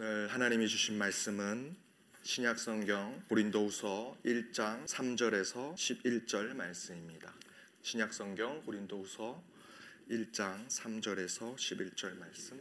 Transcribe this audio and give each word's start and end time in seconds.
오늘 0.00 0.28
하나님이 0.28 0.68
주신 0.68 0.96
말씀은 0.96 1.74
신약 2.22 2.60
성경 2.60 3.20
고린도후서 3.28 4.18
1장 4.24 4.86
3절에서 4.86 5.74
11절 5.74 6.54
말씀입니다. 6.54 7.34
신약 7.82 8.14
성경 8.14 8.62
고린도후서 8.62 9.42
1장 10.08 10.68
3절에서 10.68 11.56
11절 11.56 12.16
말씀. 12.16 12.60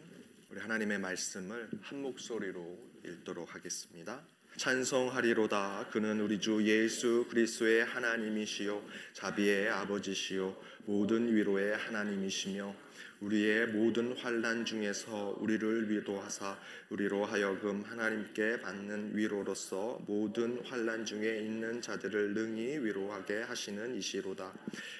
우리 0.49 0.59
하나님의 0.59 0.97
말씀을 0.97 1.69
한 1.83 2.01
목소리로 2.01 2.75
읽도록 3.05 3.53
하겠습니다. 3.53 4.25
찬송하리로다 4.57 5.89
그는 5.91 6.19
우리 6.19 6.39
주 6.39 6.63
예수 6.63 7.27
그리스도의 7.29 7.85
하나님이시요 7.85 8.83
자비의 9.13 9.69
아버지시요 9.69 10.55
모든 10.85 11.33
위로의 11.33 11.77
하나님이시며 11.77 12.75
우리의 13.21 13.67
모든 13.67 14.15
환난 14.17 14.65
중에서 14.65 15.37
우리를 15.39 15.89
위로하사 15.89 16.57
우리로 16.89 17.25
하여금 17.25 17.83
하나님께 17.83 18.61
받는 18.61 19.15
위로로서 19.15 19.99
모든 20.07 20.59
환난 20.65 21.05
중에 21.05 21.39
있는 21.39 21.81
자들을 21.81 22.33
능히 22.33 22.77
위로하게 22.77 23.41
하시는 23.41 23.95
이시로다. 23.95 24.53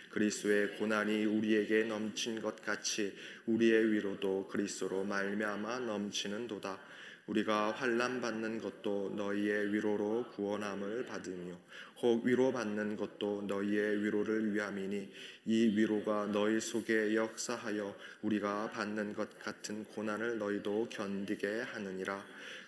그리스도의 0.09 0.77
고난이 0.77 1.25
우리에게 1.25 1.83
넘친 1.83 2.41
것 2.41 2.63
같이 2.63 3.13
우리의 3.45 3.91
위로도 3.91 4.47
그리스도로 4.47 5.03
말미암아 5.03 5.79
넘치는도다. 5.79 6.79
우리가 7.27 7.71
환난 7.71 8.21
받는 8.21 8.59
것도 8.59 9.13
너희의 9.15 9.73
위로로 9.73 10.25
구원함을 10.31 11.05
받으며 11.05 11.57
혹 12.01 12.23
위로받는 12.23 12.95
것도 12.95 13.43
너희의 13.47 14.03
위로를 14.03 14.53
위함이니 14.53 15.11
이 15.45 15.65
위로가 15.75 16.27
너희 16.27 16.59
속에 16.59 17.15
역사하여 17.15 17.95
우리가 18.21 18.71
받는 18.71 19.13
것 19.13 19.37
같은 19.39 19.83
고난을 19.83 20.37
너희도 20.37 20.87
견디게 20.89 21.61
하느니라. 21.61 22.23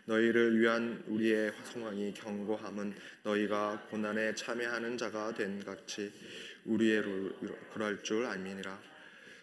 너희를 0.05 0.59
위한 0.59 1.03
우리의 1.07 1.53
상황이 1.63 2.11
경고함은 2.13 2.93
너희가 3.23 3.87
고난에 3.91 4.33
참여하는 4.33 4.97
자가 4.97 5.33
된 5.35 5.63
같이 5.63 6.11
우리의 6.65 7.03
그럴 7.73 8.01
줄 8.01 8.25
알미니라 8.25 8.79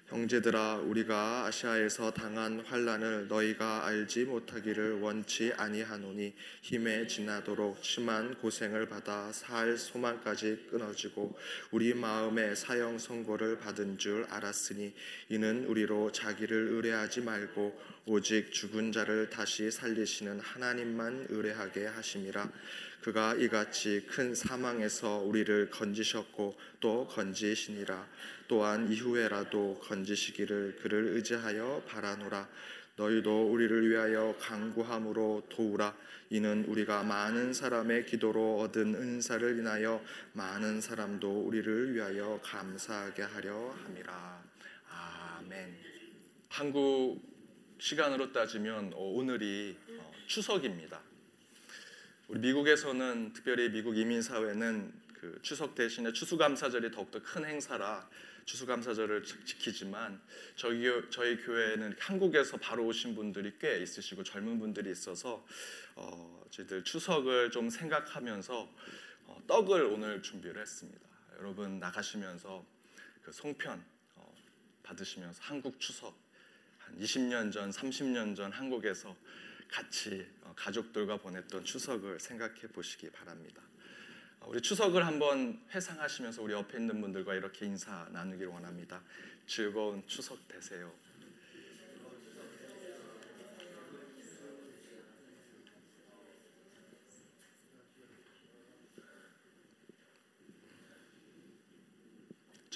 형제들아 0.09 0.77
우리가 0.85 1.47
아시아에서 1.47 2.13
당한 2.13 2.61
환란을 2.61 3.27
너희가 3.27 3.87
알지 3.87 4.27
못하기를 4.27 5.01
원치 5.01 5.53
아니하노니 5.57 6.33
힘에 6.63 7.09
지나도록 7.09 7.79
심한 7.83 8.35
고생을 8.37 8.89
받아 8.89 9.33
살 9.33 9.77
소망까지 9.77 10.69
끊어지고 10.71 11.37
우리 11.73 11.93
마음에 11.93 12.55
사형 12.55 13.01
선고를 13.01 13.59
받은 13.59 13.99
줄 13.99 14.25
알았으니 14.31 14.95
이는 15.29 15.65
우리로 15.65 16.13
자기를 16.13 16.69
의뢰하지 16.69 17.23
말고 17.23 17.77
오직 18.07 18.53
죽은 18.53 18.93
자를 18.93 19.29
다시 19.29 19.73
살리시는 19.73 20.39
하나님만 20.39 21.27
의뢰하게 21.31 21.87
하심이라 21.87 22.49
그가 23.07 23.37
이같이 23.37 24.05
큰 24.09 24.35
사망에서 24.35 25.19
우리를 25.19 25.71
건지셨고 25.71 26.59
또 26.81 27.07
건지시니라. 27.07 28.05
또한 28.49 28.91
이후에라도 28.91 29.79
건지시기를 29.85 30.79
그를 30.83 31.15
의지하여 31.15 31.85
바라노라. 31.87 32.49
너희도 32.97 33.53
우리를 33.53 33.89
위하여 33.89 34.35
강구함으로 34.41 35.47
도우라. 35.49 35.97
이는 36.31 36.65
우리가 36.65 37.05
많은 37.05 37.53
사람의 37.53 38.07
기도로 38.07 38.59
얻은 38.63 38.97
은사를 38.97 39.57
인하여 39.57 40.03
많은 40.33 40.81
사람도 40.81 41.43
우리를 41.43 41.95
위하여 41.95 42.41
감사하게 42.43 43.23
하려 43.23 43.71
함이라. 43.85 44.45
아멘. 44.91 45.77
한국 46.49 47.23
시간으로 47.79 48.33
따지면 48.33 48.95
오늘이 48.97 49.77
어, 49.91 50.13
추석입니다 50.27 51.01
우리 52.29 52.41
미국에서는 52.41 53.33
특별히 53.35 53.71
미국 53.71 53.97
이민 53.97 54.21
사회는 54.21 54.93
그 55.15 55.39
추석 55.43 55.77
대신에 55.77 56.13
추수감사절이 56.13 56.91
더욱더 56.91 57.23
큰 57.23 57.45
행사라 57.45 58.09
추수감사절을 58.45 59.23
지키지만 59.23 60.21
저희 60.57 60.91
저희 61.11 61.37
교회는 61.37 61.95
한국에서 62.01 62.57
바로 62.57 62.85
오신 62.87 63.15
분들이 63.15 63.53
꽤 63.61 63.81
있으시고 63.81 64.25
젊은 64.25 64.59
분들이 64.59 64.91
있어서 64.91 65.47
어, 65.95 66.45
저희들 66.51 66.83
추석을 66.83 67.53
좀 67.53 67.71
생각하면서 67.71 68.75
어, 69.27 69.43
떡을 69.47 69.85
오늘 69.85 70.21
준비를 70.21 70.61
했습니다. 70.61 71.01
여러분 71.39 71.79
나가시면서 71.79 72.67
그 73.23 73.31
송편 73.31 73.85
어, 74.17 74.35
받으시면서 74.83 75.43
한국 75.45 75.79
추석 75.79 76.19
한 76.79 76.99
20년 76.99 77.53
전, 77.53 77.71
30년 77.71 78.35
전 78.35 78.51
한국에서 78.51 79.17
같이 79.69 80.27
어, 80.43 80.53
가족들과 80.57 81.19
보냈던 81.19 81.65
추석을 81.65 82.21
생각해 82.21 82.63
보시기 82.69 83.11
바랍니다. 83.11 83.63
어, 84.41 84.49
우리 84.49 84.61
추석을 84.61 85.07
한번 85.07 85.61
회상하시면서 85.75 86.43
우리 86.43 86.53
옆에 86.55 86.79
있는 86.79 87.01
분들과 87.01 87.35
이렇게 87.35 87.67
인사 87.67 88.09
나누기를 88.11 88.49
원합니다. 88.49 89.03
즐거운 89.47 90.07
추석 90.07 90.47
되세요. 90.49 90.93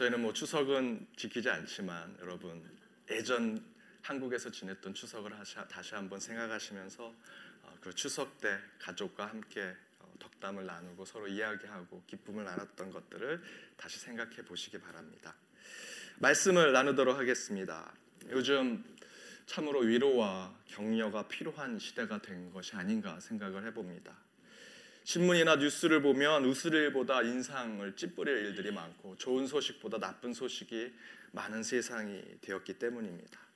저희는 0.01 0.23
뭐 0.23 0.33
추석은 0.33 1.09
지키지 1.15 1.51
않지만 1.51 2.17
여러분 2.23 2.65
예전 3.11 3.63
한국에서 4.03 4.51
지냈던 4.51 4.95
추석을 4.95 5.33
다시 5.69 5.95
한번 5.95 6.21
생각하시면서 6.21 7.15
어, 7.63 7.79
그 7.81 7.95
추석 7.95 8.41
때 8.41 8.59
가족과 8.79 9.27
함께 9.27 9.75
어, 9.99 10.13
덕담을 10.19 10.67
나누고 10.67 11.05
서로 11.05 11.29
이야기하고 11.29 12.03
기쁨을 12.07 12.45
나눴던 12.45 12.91
것들을 12.91 13.43
다시 13.77 13.99
생각해 13.99 14.45
보시기 14.45 14.79
바랍니다. 14.79 15.35
말씀을 16.19 16.73
나누도록 16.73 17.19
하겠습니다. 17.19 17.93
요즘 18.31 18.85
참으로 19.47 19.81
위로와 19.81 20.55
격려가 20.67 21.27
필요한 21.27 21.79
시대가 21.79 22.21
된 22.21 22.53
것이 22.53 22.77
아닌가 22.77 23.19
생각을 23.19 23.67
해봅니다. 23.67 24.17
신문이나 25.05 25.57
뉴스를 25.57 26.03
보면 26.03 26.45
일보다 26.45 27.23
인상을 27.23 27.97
찌푸릴 27.97 28.37
일들이 28.47 28.71
많고 28.71 29.17
좋은 29.17 29.47
소식보다 29.47 29.99
나쁜 29.99 30.33
소식이 30.33 30.93
많은 31.33 31.63
세상이 31.63 32.23
되었기 32.43 32.75
때문입니다. 32.79 33.50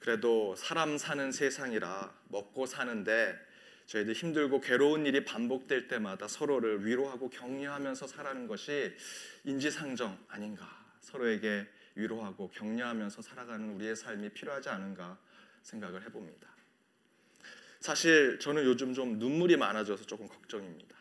그래도 0.00 0.54
사람 0.56 0.98
사는 0.98 1.32
세상이라 1.32 2.14
먹고 2.28 2.66
사는데 2.66 3.38
저희들 3.86 4.14
힘들고 4.14 4.60
괴로운 4.60 5.06
일이 5.06 5.24
반복될 5.24 5.88
때마다 5.88 6.26
서로를 6.28 6.84
위로하고 6.84 7.30
격려하면서 7.30 8.06
살아가는 8.06 8.46
것이 8.46 8.94
인지상정 9.44 10.18
아닌가. 10.28 10.84
서로에게 11.00 11.66
위로하고 11.94 12.50
격려하면서 12.50 13.22
살아가는 13.22 13.74
우리의 13.76 13.94
삶이 13.96 14.30
필요하지 14.30 14.68
않은가 14.68 15.18
생각을 15.62 16.02
해봅니다. 16.02 16.48
사실 17.80 18.38
저는 18.40 18.64
요즘 18.64 18.92
좀 18.92 19.18
눈물이 19.18 19.56
많아져서 19.56 20.06
조금 20.06 20.26
걱정입니다. 20.28 20.96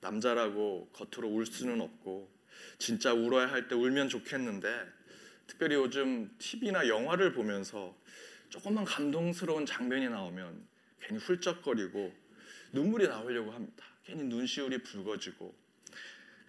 남자라고 0.00 0.90
겉으로 0.92 1.28
울 1.28 1.44
수는 1.44 1.80
없고 1.80 2.30
진짜 2.78 3.12
울어야 3.12 3.50
할 3.50 3.66
때 3.66 3.74
울면 3.74 4.08
좋겠는데 4.08 4.97
특별히 5.48 5.74
요즘 5.74 6.30
TV나 6.38 6.86
영화를 6.86 7.32
보면서 7.32 7.96
조금만 8.50 8.84
감동스러운 8.84 9.66
장면이 9.66 10.08
나오면 10.08 10.68
괜히 11.00 11.18
훌쩍거리고 11.18 12.14
눈물이 12.72 13.08
나오려고 13.08 13.50
합니다. 13.50 13.84
괜히 14.04 14.22
눈시울이 14.24 14.82
붉어지고 14.82 15.54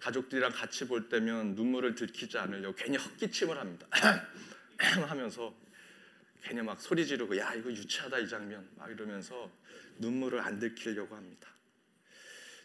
가족들이랑 0.00 0.52
같이 0.52 0.86
볼 0.86 1.08
때면 1.08 1.54
눈물을 1.54 1.94
들키지 1.94 2.38
않으려고 2.38 2.74
괜히 2.76 2.96
헛기침을 2.98 3.58
합니다. 3.58 3.86
하면서 5.08 5.54
괜히 6.42 6.62
막 6.62 6.80
소리 6.80 7.06
지르고 7.06 7.36
야 7.36 7.54
이거 7.54 7.70
유치하다 7.70 8.18
이 8.18 8.28
장면 8.28 8.68
막 8.76 8.90
이러면서 8.90 9.50
눈물을 9.98 10.40
안 10.40 10.58
들키려고 10.58 11.16
합니다. 11.16 11.48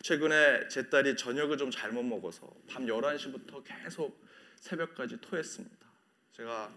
최근에 0.02 0.68
제 0.68 0.90
딸이 0.90 1.18
저녁을 1.18 1.58
좀 1.58 1.72
잘못 1.72 2.04
먹어서 2.04 2.54
밤 2.70 2.86
11시부터 2.86 3.64
계속 3.66 4.24
새벽까지 4.58 5.20
토했습니다. 5.22 5.85
제가 6.36 6.70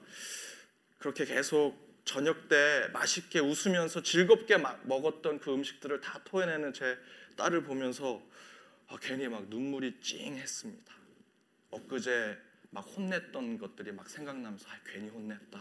그렇게 0.99 1.25
계속 1.25 1.77
저녁 2.05 2.49
때 2.49 2.89
맛있게 2.93 3.41
웃으면서 3.41 4.03
즐겁게 4.03 4.57
먹었던 4.57 5.41
그 5.41 5.53
음식들을 5.53 6.01
다 6.01 6.21
토해내는 6.25 6.73
제 6.73 6.97
딸을 7.37 7.65
보면서 7.65 8.23
아, 8.87 8.97
괜히 9.01 9.29
막 9.29 9.49
눈물이 9.49 10.01
찡했습니다. 10.01 10.95
엊그제 11.71 12.39
막 12.71 12.83
혼냈던 12.83 13.59
것들이 13.59 13.93
막 13.93 14.09
생각나면서 14.09 14.69
아, 14.69 14.79
괜히 14.87 15.09
혼냈다. 15.09 15.61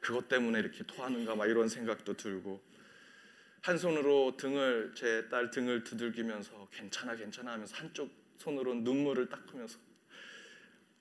그것 0.00 0.28
때문에 0.28 0.58
이렇게 0.58 0.84
토하는가 0.84 1.36
막 1.36 1.46
이런 1.46 1.68
생각도 1.68 2.16
들고 2.16 2.60
한 3.62 3.78
손으로 3.78 4.36
등을 4.36 4.92
제 4.94 5.28
딸 5.30 5.50
등을 5.50 5.84
두들기면서 5.84 6.68
괜찮아 6.72 7.14
괜찮아 7.14 7.52
하면서 7.52 7.76
한쪽 7.76 8.10
손으로 8.38 8.74
눈물을 8.74 9.28
닦으면서 9.28 9.78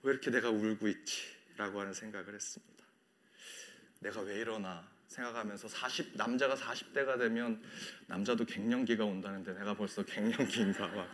왜 0.03 0.11
이렇게 0.11 0.29
내가 0.31 0.49
울고 0.49 0.87
있지? 0.87 1.36
라고 1.57 1.81
하는 1.81 1.91
생각을 1.91 2.33
했습니다. 2.33 2.85
내가 3.99 4.21
왜 4.21 4.35
이러나 4.35 4.87
생각하면서 5.07 5.67
40 5.67 6.15
남자가 6.15 6.55
40대가 6.55 7.17
되면 7.17 7.61
남자도 8.07 8.45
갱년기가 8.45 9.03
온다는데 9.03 9.53
내가 9.53 9.73
벌써 9.73 10.03
갱년기인가 10.03 10.87
막 10.87 11.09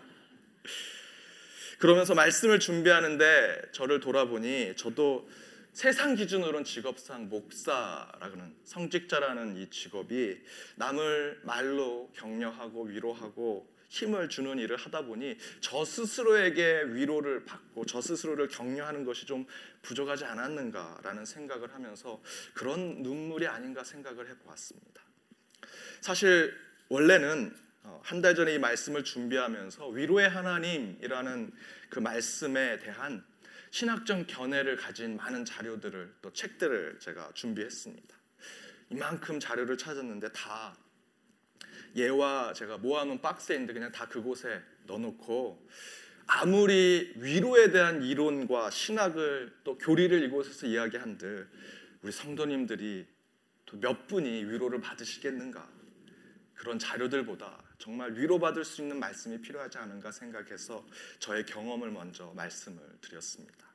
그러면서 1.80 2.13
말씀을 2.13 2.60
준비하는데 2.60 3.72
저를 3.72 4.00
돌아보니 4.00 4.75
저도 4.75 5.30
세상 5.74 6.16
기준으로는 6.16 6.63
직업상 6.66 7.30
목사라는 7.30 8.56
성직자라는 8.63 9.57
이 9.57 9.69
직업이 9.69 10.39
남을 10.75 11.42
말로 11.44 12.12
격려하고 12.13 12.84
위로하고 12.84 13.73
힘을 13.94 14.28
주는 14.28 14.57
일을 14.57 14.75
하다 14.75 15.04
보니 15.04 15.38
저 15.62 15.86
스스로에게 15.86 16.86
위로를 16.88 17.45
받고 17.45 17.86
저 17.86 18.01
스스로를 18.01 18.48
격려하는 18.48 19.06
것이 19.06 19.28
좀 19.28 19.45
부족하지 19.84 20.25
않았는가라는 20.25 21.25
생각을 21.25 21.72
하면서 21.72 22.19
그런 22.56 23.04
눈물이 23.04 23.45
아닌가 23.45 23.84
생각을 23.84 24.28
해보았습니다. 24.30 25.04
사실 26.01 26.57
원래는 26.90 27.56
어, 27.84 28.01
한달 28.04 28.34
전에 28.34 28.56
이 28.56 28.60
말씀을 28.60 29.04
준비하면서 29.04 29.90
위로의 29.90 30.28
하나님이라는 30.28 31.51
그 31.89 32.00
말씀에 32.00 32.80
대한 32.80 33.24
신학적 33.69 34.25
견해를 34.25 34.75
가진 34.75 35.18
많은 35.18 35.46
자료들을 35.46 36.16
또 36.24 36.34
책들을 36.34 36.98
제가 37.00 37.30
준비했습니다. 37.36 38.18
이만큼 38.89 39.39
자료를 39.39 39.78
찾았는데 39.78 40.31
다 40.31 40.75
얘와 41.95 42.54
제가 42.54 42.78
모아놓은 42.78 43.22
박스에 43.22 43.56
있는데 43.56 43.74
그냥 43.74 43.92
다 43.92 44.07
그곳에 44.07 44.62
넣어놓고 44.86 45.68
아무리 46.25 47.13
위로에 47.18 47.72
대한 47.72 48.04
이론과 48.04 48.72
신학을 48.72 49.54
또 49.63 49.78
교리를 49.78 50.24
이곳에서 50.24 50.68
이야기한들 50.68 51.48
우리 52.01 52.12
성도님들이 52.12 53.06
또 53.66 53.78
몇 53.80 54.07
분이 54.07 54.45
위로를 54.45 54.80
받으시겠는가 54.81 55.68
그런 56.54 56.80
자료들보다 56.80 57.62
정말 57.80 58.13
위로받을 58.13 58.63
수 58.63 58.81
있는 58.81 59.00
말씀이 59.00 59.42
필요하지 59.42 59.78
않은가 59.80 60.12
생각해서 60.12 60.86
저의 61.19 61.46
경험을 61.46 61.92
먼저 61.92 62.31
말씀을 62.36 62.80
드렸습니다. 63.01 63.68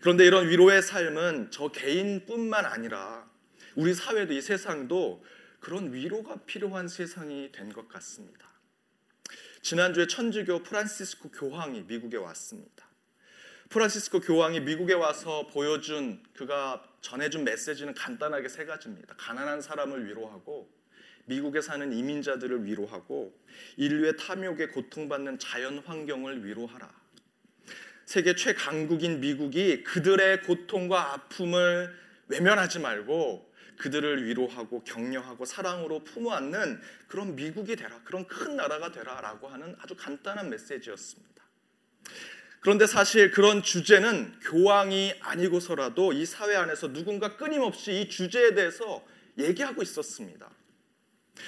그런데 0.00 0.26
이런 0.26 0.48
위로의 0.48 0.82
삶은 0.82 1.50
저 1.50 1.68
개인뿐만 1.68 2.64
아니라 2.66 3.28
우리 3.74 3.94
사회도 3.94 4.32
이 4.32 4.40
세상도 4.40 5.24
그런 5.60 5.92
위로가 5.92 6.36
필요한 6.46 6.88
세상이 6.88 7.52
된 7.52 7.72
것 7.72 7.88
같습니다. 7.88 8.48
지난주에 9.62 10.06
천주교 10.06 10.62
프란시스코 10.62 11.30
교황이 11.30 11.82
미국에 11.82 12.16
왔습니다. 12.16 12.86
프란시스코 13.68 14.20
교황이 14.20 14.60
미국에 14.60 14.94
와서 14.94 15.46
보여준 15.48 16.22
그가 16.32 16.82
전해준 17.02 17.44
메시지는 17.44 17.94
간단하게 17.94 18.48
세 18.48 18.64
가지입니다. 18.64 19.14
가난한 19.18 19.60
사람을 19.60 20.06
위로하고 20.08 20.70
미국에 21.26 21.60
사는 21.60 21.92
이민자들을 21.92 22.64
위로하고 22.64 23.38
인류의 23.76 24.16
탐욕에 24.16 24.68
고통받는 24.68 25.38
자연 25.38 25.80
환경을 25.80 26.46
위로하라. 26.46 26.90
세계 28.06 28.34
최강국인 28.34 29.20
미국이 29.20 29.84
그들의 29.84 30.42
고통과 30.44 31.12
아픔을 31.12 31.94
외면하지 32.28 32.78
말고 32.78 33.47
그들을 33.78 34.26
위로하고 34.26 34.82
격려하고 34.84 35.44
사랑으로 35.44 36.04
품어안는 36.04 36.80
그런 37.06 37.34
미국이 37.34 37.76
되라. 37.76 38.00
그런 38.04 38.26
큰 38.26 38.56
나라가 38.56 38.92
되라라고 38.92 39.48
하는 39.48 39.74
아주 39.80 39.94
간단한 39.96 40.50
메시지였습니다. 40.50 41.28
그런데 42.60 42.86
사실 42.86 43.30
그런 43.30 43.62
주제는 43.62 44.40
교황이 44.40 45.14
아니고서라도 45.20 46.12
이 46.12 46.26
사회 46.26 46.56
안에서 46.56 46.92
누군가 46.92 47.36
끊임없이 47.36 48.00
이 48.00 48.08
주제에 48.08 48.54
대해서 48.54 49.04
얘기하고 49.38 49.82
있었습니다. 49.82 50.50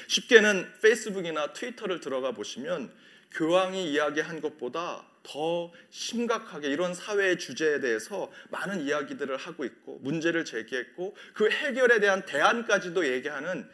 쉽게는 0.07 0.73
페이스북이나 0.81 1.53
트위터를 1.53 1.99
들어가 2.01 2.31
보시면 2.31 2.93
교황이 3.33 3.93
이야기한 3.93 4.41
것보다 4.41 5.07
더 5.23 5.73
심각하게 5.91 6.69
이런 6.69 6.95
사회의 6.95 7.39
주제에 7.39 7.81
대해서 7.81 8.33
많은 8.51 8.81
이야기들을 8.83 9.37
하고 9.37 9.65
있고 9.65 9.99
문제를 9.99 10.45
제기했고 10.45 11.15
그 11.35 11.51
해결에 11.51 12.01
대한 12.01 12.25
대안까지도 12.25 13.07
얘기하는 13.07 13.69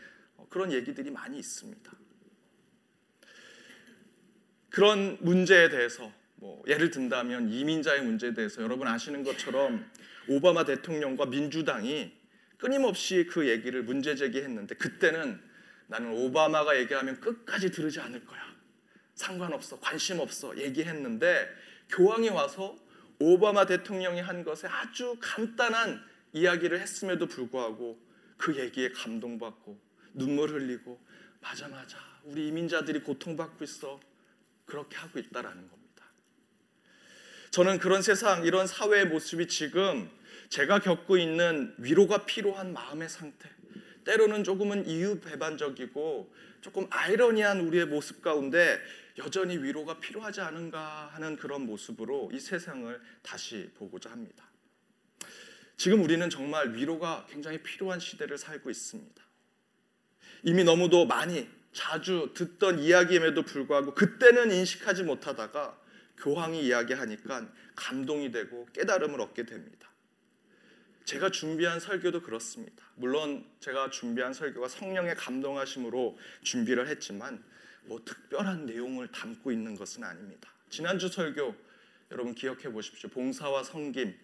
그런 0.49 0.73
얘기들이 0.73 1.11
많이 1.11 1.39
있습니다. 1.39 1.93
그런 4.71 5.17
문제에 5.21 5.69
대해서 5.69 6.13
뭐 6.35 6.63
예를 6.67 6.91
든다면 6.91 7.51
이민자의 7.51 8.03
문제에 8.03 8.35
대해서 8.35 8.63
여러분 8.63 8.87
아시는 8.87 9.25
것처럼 9.25 9.91
오바마 10.29 10.65
대통령과 10.65 11.27
민주당이 11.27 12.13
끊임없이 12.59 13.27
그 13.27 13.49
얘기를 13.49 13.83
문제 13.83 14.15
제기했는데 14.15 14.75
그때는 14.75 15.41
나는 15.87 16.13
오바마가 16.13 16.79
얘기하면 16.79 17.21
끝까지 17.21 17.71
들으지 17.71 18.01
않을 18.01 18.25
거야. 18.27 18.46
상관없어, 19.17 19.81
관심 19.81 20.21
없어 20.21 20.57
얘기했는데 20.57 21.49
교황이 21.89 22.29
와서 22.29 22.77
오바마 23.19 23.67
대통령이 23.67 24.21
한 24.21 24.45
것에 24.45 24.69
아주 24.69 25.17
간단한 25.21 26.05
이야기를 26.33 26.81
했음에도 26.81 27.27
불구하고 27.27 27.99
그 28.37 28.57
얘기에 28.57 28.93
감동받고 28.93 29.79
눈물 30.15 30.51
흘리고 30.51 31.01
맞아 31.41 31.67
맞아 31.69 31.99
우리 32.25 32.49
이민자들이 32.49 33.01
고통받고 33.01 33.65
있어 33.65 34.01
그렇게 34.67 34.97
하고 34.97 35.19
있다라는 35.19 35.69
겁니다. 35.69 36.05
저는 37.51 37.79
그런 37.79 38.03
세상 38.03 38.45
이런 38.45 38.67
사회의 38.67 39.07
모습이 39.07 39.49
지금 39.49 40.11
제가 40.51 40.81
겪고 40.81 41.17
있는 41.17 41.75
위로가 41.79 42.27
필요한 42.27 42.73
마음의 42.75 43.09
상태 43.09 43.49
때로는 44.05 44.45
조금은 44.45 44.87
이유 44.87 45.21
배반적이고 45.21 46.33
조금 46.61 46.87
아이러니한 46.91 47.61
우리의 47.61 47.87
모습 47.87 48.23
가운데 48.23 48.79
여전히 49.19 49.57
위로가 49.57 49.99
필요하지 49.99 50.41
않은가 50.41 51.11
하는 51.13 51.37
그런 51.37 51.63
모습으로 51.67 52.31
이 52.33 52.39
세상을 52.39 53.01
다시 53.23 53.71
보고자 53.77 54.11
합니다. 54.11 54.45
지금 55.77 56.03
우리는 56.03 56.29
정말 56.31 56.75
위로가 56.75 57.27
굉장히 57.29 57.63
필요한 57.63 58.01
시대를 58.01 58.39
살고 58.39 58.71
있습니다. 58.71 59.23
이미 60.43 60.65
너무도 60.65 61.07
많이 61.07 61.49
자주 61.73 62.33
듣던 62.35 62.79
이야기임에도 62.79 63.43
불구하고 63.43 63.95
그때는 63.95 64.51
인식하지 64.51 65.03
못하다가 65.03 65.79
교황이 66.19 66.65
이야기하니까 66.67 67.49
감동이 67.75 68.31
되고 68.31 68.67
깨달음을 68.73 69.21
얻게 69.21 69.45
됩니다. 69.45 69.91
제가 71.05 71.31
준비한 71.31 71.79
설교도 71.79 72.23
그렇습니다. 72.23 72.85
물론 72.97 73.47
제가 73.61 73.91
준비한 73.91 74.33
설교가 74.33 74.69
성령의 74.69 75.15
감동하심으로 75.15 76.19
준비를 76.43 76.89
했지만 76.89 77.45
뭐 77.87 78.01
특별한 78.05 78.67
내용을 78.67 79.09
담고 79.09 79.53
있는 79.53 79.75
것은 79.77 80.05
아닙니다. 80.05 80.51
지난주 80.69 81.09
설교 81.09 81.55
여러분 82.11 82.35
기억해 82.35 82.71
보십시오. 82.73 83.11
봉사와 83.11 83.63
섬김 83.63 84.15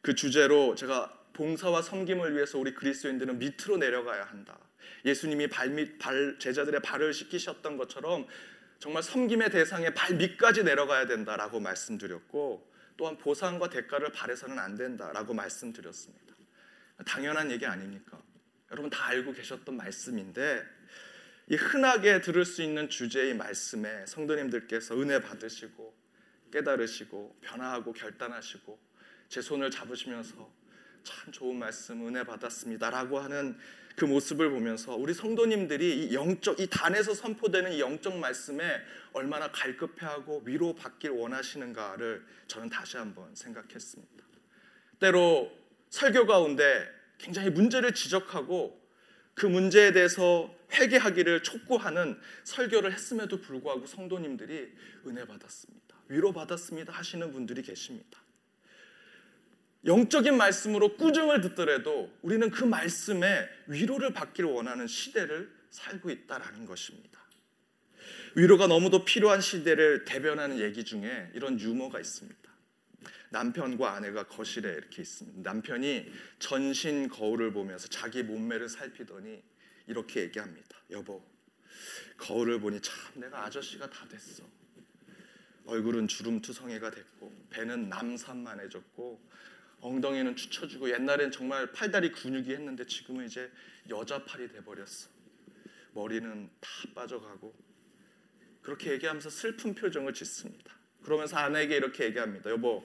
그 0.00 0.14
주제로 0.14 0.74
제가 0.74 1.24
봉사와 1.32 1.82
섬김을 1.82 2.34
위해서 2.34 2.58
우리 2.58 2.74
그리스도인들은 2.74 3.38
밑으로 3.38 3.76
내려가야 3.78 4.24
한다. 4.24 4.58
예수님이 5.04 5.48
발밑 5.48 5.98
발 5.98 6.38
제자들의 6.38 6.80
발을 6.82 7.12
씻기셨던 7.12 7.76
것처럼 7.76 8.26
정말 8.78 9.02
섬김의 9.02 9.50
대상에 9.50 9.90
발 9.94 10.14
밑까지 10.14 10.62
내려가야 10.62 11.06
된다라고 11.06 11.60
말씀드렸고 11.60 12.70
또한 12.96 13.18
보상과 13.18 13.70
대가를 13.70 14.12
바래서는 14.12 14.58
안 14.58 14.76
된다라고 14.76 15.34
말씀드렸습니다. 15.34 16.34
당연한 17.06 17.50
얘기 17.50 17.66
아닙니까? 17.66 18.20
여러분 18.70 18.90
다 18.90 19.06
알고 19.06 19.32
계셨던 19.32 19.76
말씀인데 19.76 20.64
이 21.48 21.56
흔하게 21.56 22.20
들을 22.20 22.44
수 22.44 22.62
있는 22.62 22.88
주제의 22.88 23.34
말씀에 23.34 24.06
성도님들께서 24.06 24.98
은혜 24.98 25.20
받으시고 25.20 25.94
깨달으시고 26.52 27.36
변화하고 27.42 27.92
결단하시고 27.92 28.78
제 29.28 29.42
손을 29.42 29.70
잡으시면서 29.70 30.50
참 31.02 31.32
좋은 31.32 31.56
말씀 31.58 32.06
은혜 32.06 32.24
받았습니다라고 32.24 33.18
하는 33.18 33.58
그 33.96 34.06
모습을 34.06 34.50
보면서 34.50 34.96
우리 34.96 35.12
성도님들이 35.12 36.06
이 36.06 36.14
영적 36.14 36.60
이 36.60 36.66
단에서 36.66 37.14
선포되는 37.14 37.72
이 37.72 37.80
영적 37.80 38.16
말씀에 38.18 38.80
얼마나 39.12 39.50
갈급해하고 39.52 40.42
위로 40.46 40.74
받길 40.74 41.10
원하시는가를 41.10 42.24
저는 42.48 42.70
다시 42.70 42.96
한번 42.96 43.34
생각했습니다. 43.34 44.24
때로 44.98 45.52
설교 45.90 46.26
가운데 46.26 46.88
굉장히 47.18 47.50
문제를 47.50 47.92
지적하고 47.92 48.80
그 49.34 49.46
문제에 49.46 49.92
대해서 49.92 50.52
회개하기를 50.74 51.42
촉구하는 51.42 52.18
설교를 52.44 52.92
했음에도 52.92 53.40
불구하고 53.40 53.86
성도님들이 53.86 54.72
은혜 55.06 55.26
받았습니다. 55.26 55.96
위로 56.08 56.32
받았습니다 56.32 56.92
하시는 56.92 57.32
분들이 57.32 57.62
계십니다. 57.62 58.22
영적인 59.86 60.36
말씀으로 60.36 60.96
꾸중을 60.96 61.42
듣더라도 61.42 62.10
우리는 62.22 62.50
그 62.50 62.64
말씀에 62.64 63.48
위로를 63.66 64.12
받기를 64.12 64.50
원하는 64.50 64.86
시대를 64.86 65.50
살고 65.70 66.10
있다라는 66.10 66.64
것입니다. 66.64 67.20
위로가 68.34 68.66
너무도 68.66 69.04
필요한 69.04 69.40
시대를 69.40 70.04
대변하는 70.04 70.58
얘기 70.58 70.84
중에 70.84 71.30
이런 71.34 71.60
유머가 71.60 72.00
있습니다. 72.00 72.42
남편과 73.30 73.94
아내가 73.94 74.26
거실에 74.26 74.70
이렇게 74.72 75.02
있습니다. 75.02 75.40
남편이 75.42 76.06
전신 76.38 77.08
거울을 77.08 77.52
보면서 77.52 77.88
자기 77.88 78.22
몸매를 78.22 78.68
살피더니 78.68 79.42
이렇게 79.86 80.22
얘기합니다. 80.22 80.78
여보, 80.90 81.24
거울을 82.16 82.60
보니 82.60 82.80
참 82.80 82.94
내가 83.14 83.44
아저씨가 83.44 83.88
다 83.90 84.06
됐어. 84.08 84.44
얼굴은 85.66 86.08
주름투성이가 86.08 86.90
됐고 86.90 87.32
배는 87.50 87.88
남산만해졌고 87.88 89.20
엉덩이는 89.80 90.36
추쳐주고 90.36 90.90
옛날엔 90.90 91.30
정말 91.30 91.72
팔다리 91.72 92.12
근육이 92.12 92.52
했는데 92.52 92.86
지금은 92.86 93.26
이제 93.26 93.50
여자 93.88 94.24
팔이 94.24 94.48
돼버렸어. 94.48 95.08
머리는 95.92 96.50
다 96.60 96.68
빠져가고 96.94 97.54
그렇게 98.62 98.92
얘기하면서 98.92 99.30
슬픈 99.30 99.74
표정을 99.74 100.14
짓습니다. 100.14 100.74
그러면서 101.02 101.36
아내에게 101.36 101.76
이렇게 101.76 102.04
얘기합니다. 102.04 102.50
여보, 102.50 102.82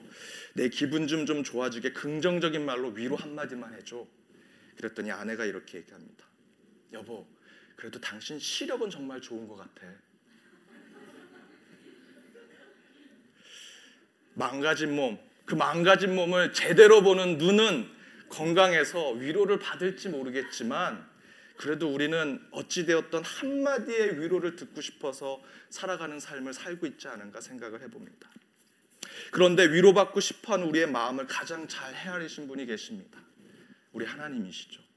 내 0.54 0.68
기분 0.68 1.06
좀 1.06 1.24
좀 1.24 1.42
좋아지게 1.42 1.92
긍정적인 1.92 2.64
말로 2.64 2.90
위로 2.90 3.16
한마디만 3.16 3.74
해줘. 3.74 4.06
그랬더니 4.76 5.10
아내가 5.10 5.46
이렇게 5.46 5.78
얘기합니다. 5.78 6.26
여보, 6.92 7.26
그래도 7.76 8.00
당신 8.00 8.38
시력은 8.38 8.90
정말 8.90 9.20
좋은 9.20 9.46
것 9.48 9.56
같아. 9.56 9.86
망가진 14.34 14.94
몸, 14.94 15.18
그 15.44 15.54
망가진 15.54 16.14
몸을 16.14 16.52
제대로 16.52 17.02
보는 17.02 17.38
눈은 17.38 17.90
건강해서 18.28 19.10
위로를 19.10 19.58
받을지 19.58 20.08
모르겠지만 20.08 21.08
그래도 21.56 21.92
우리는 21.92 22.40
어찌되었던 22.52 23.22
한마디의 23.22 24.20
위로를 24.20 24.56
듣고 24.56 24.80
싶어서 24.80 25.42
살아가는 25.68 26.18
삶을 26.18 26.54
살고 26.54 26.86
있지 26.86 27.08
않은가 27.08 27.40
생각을 27.40 27.82
해봅니다. 27.82 28.30
그런데 29.30 29.66
위로받고 29.66 30.20
싶어 30.20 30.54
하는 30.54 30.66
우리의 30.68 30.86
마음을 30.86 31.26
가장 31.26 31.68
잘 31.68 31.94
헤아리신 31.94 32.48
분이 32.48 32.64
계십니다. 32.64 33.20
우리 33.92 34.06
하나님이시죠. 34.06 34.89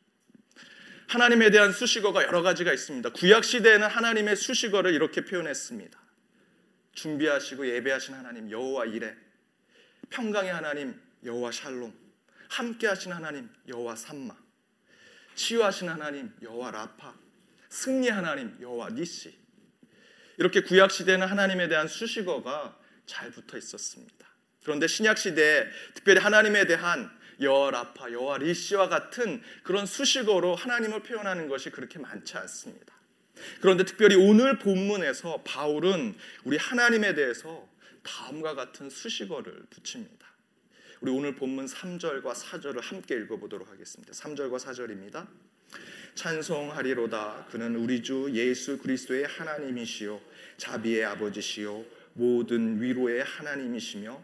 하나님에 1.13 1.51
대한 1.51 1.71
수식어가 1.71 2.23
여러 2.23 2.41
가지가 2.41 2.73
있습니다. 2.73 3.11
구약 3.11 3.43
시대에는 3.43 3.87
하나님의 3.87 4.35
수식어를 4.35 4.95
이렇게 4.95 5.23
표현했습니다. 5.23 5.99
준비하시고 6.93 7.67
예배하신 7.67 8.15
하나님 8.15 8.49
여호와 8.49 8.85
이레 8.85 9.15
평강의 10.09 10.51
하나님 10.51 10.99
여호와 11.23 11.51
샬롬 11.51 11.93
함께 12.49 12.87
하신 12.87 13.11
하나님 13.11 13.47
여호와 13.67 13.95
삼마 13.95 14.35
치유하신 15.35 15.89
하나님 15.89 16.31
여호와 16.41 16.71
라파 16.71 17.13
승리 17.69 18.09
하나님 18.09 18.57
여호와 18.59 18.89
니시 18.89 19.37
이렇게 20.39 20.61
구약 20.61 20.89
시대는 20.89 21.27
하나님에 21.27 21.67
대한 21.67 21.87
수식어가 21.87 22.75
잘 23.05 23.29
붙어 23.29 23.59
있었습니다. 23.59 24.27
그런데 24.63 24.87
신약 24.87 25.19
시대에 25.19 25.67
특별히 25.93 26.19
하나님에 26.21 26.65
대한 26.65 27.15
여호와 27.43 27.71
라파 27.71 28.11
여호와 28.11 28.37
리시와 28.39 28.89
같은 28.89 29.41
그런 29.63 29.85
수식어로 29.85 30.55
하나님을 30.55 31.03
표현하는 31.03 31.47
것이 31.47 31.69
그렇게 31.69 31.99
많지 31.99 32.37
않습니다. 32.37 32.93
그런데 33.61 33.83
특별히 33.85 34.15
오늘 34.15 34.59
본문에서 34.59 35.41
바울은 35.43 36.15
우리 36.43 36.57
하나님에 36.57 37.13
대해서 37.15 37.67
다음과 38.03 38.55
같은 38.55 38.89
수식어를 38.89 39.65
붙입니다. 39.69 40.27
우리 41.01 41.11
오늘 41.11 41.35
본문 41.35 41.65
3절과 41.65 42.33
4절을 42.33 42.81
함께 42.81 43.15
읽어보도록 43.15 43.69
하겠습니다. 43.69 44.13
3절과 44.13 44.57
4절입니다. 44.57 45.27
찬송하리로다 46.15 47.47
그는 47.51 47.75
우리 47.75 48.03
주 48.03 48.29
예수 48.33 48.77
그리스도의 48.77 49.25
하나님이시요 49.25 50.21
자비의 50.57 51.05
아버지시요 51.05 51.83
모든 52.13 52.79
위로의 52.81 53.23
하나님이시며 53.23 54.21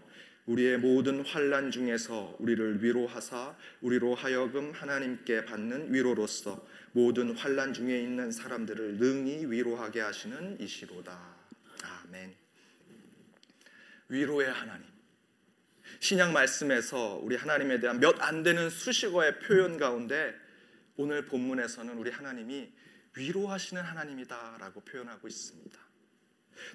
우리의 0.49 0.79
모든 0.79 1.23
환란 1.23 1.69
중에서 1.69 2.35
우리를 2.39 2.83
위로하사 2.83 3.55
우리로 3.81 4.15
하여금 4.15 4.71
하나님께 4.71 5.45
받는 5.45 5.93
위로로서 5.93 6.65
모든 6.91 7.35
환란 7.35 7.71
중에 7.71 8.01
있는 8.01 8.31
사람들을 8.31 8.97
능히 8.97 9.45
위로하게 9.45 10.01
하시는 10.01 10.59
이시로다. 10.59 11.35
아멘. 11.83 12.35
위로의 14.07 14.51
하나님. 14.51 14.87
신약 15.99 16.31
말씀에서 16.31 17.19
우리 17.21 17.35
하나님에 17.35 17.79
대한 17.79 17.99
몇 17.99 18.19
안 18.19 18.41
되는 18.41 18.71
수식어의 18.71 19.39
표현 19.41 19.77
가운데 19.77 20.33
오늘 20.97 21.25
본문에서는 21.25 21.95
우리 21.95 22.09
하나님이 22.09 22.73
위로하시는 23.15 23.83
하나님이다라고 23.83 24.81
표현하고 24.81 25.27
있습니다. 25.27 25.88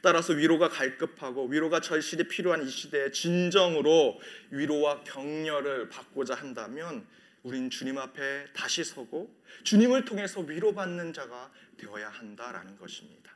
따라서 0.02 0.32
위로가 0.32 0.68
갈급하고 0.68 1.46
위로가 1.46 1.80
절실히 1.80 2.28
필요한 2.28 2.66
이 2.66 2.70
시대에 2.70 3.10
진정으로 3.10 4.20
위로와 4.50 5.04
격려를 5.04 5.88
받고자 5.88 6.34
한다면 6.34 7.06
우린 7.42 7.70
주님 7.70 7.98
앞에 7.98 8.46
다시 8.54 8.84
서고 8.84 9.34
주님을 9.64 10.04
통해서 10.04 10.40
위로받는 10.40 11.12
자가 11.12 11.52
되어야 11.76 12.08
한다라는 12.08 12.78
것입니다. 12.78 13.32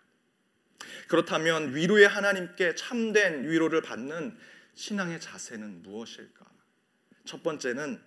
그렇다면 1.09 1.75
위로의 1.75 2.09
하나님께 2.09 2.75
참된 2.75 3.49
위로를 3.49 3.83
받는 3.83 4.37
신앙의 4.75 5.21
자세는 5.21 5.83
무엇일까? 5.83 6.47
첫 7.25 7.43
번째는 7.43 8.01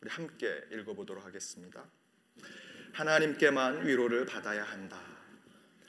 우리 0.00 0.10
함께 0.10 0.62
읽어보도록 0.72 1.24
하겠습니다. 1.24 1.84
하나님께만 2.92 3.86
위로를 3.86 4.26
받아야 4.26 4.64
한다. 4.64 5.13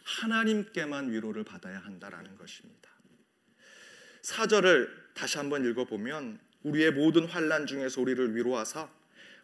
하나님께만 0.06 1.12
위로를 1.12 1.44
받아야 1.44 1.80
한다라는 1.80 2.38
것입니다. 2.38 2.90
사절을 4.22 4.90
다시 5.14 5.38
한번 5.38 5.66
읽어보면 5.66 6.40
우리의 6.64 6.92
모든 6.92 7.26
환란 7.26 7.68
중에서 7.68 8.02
우리를 8.02 8.36
위로하사 8.36 8.90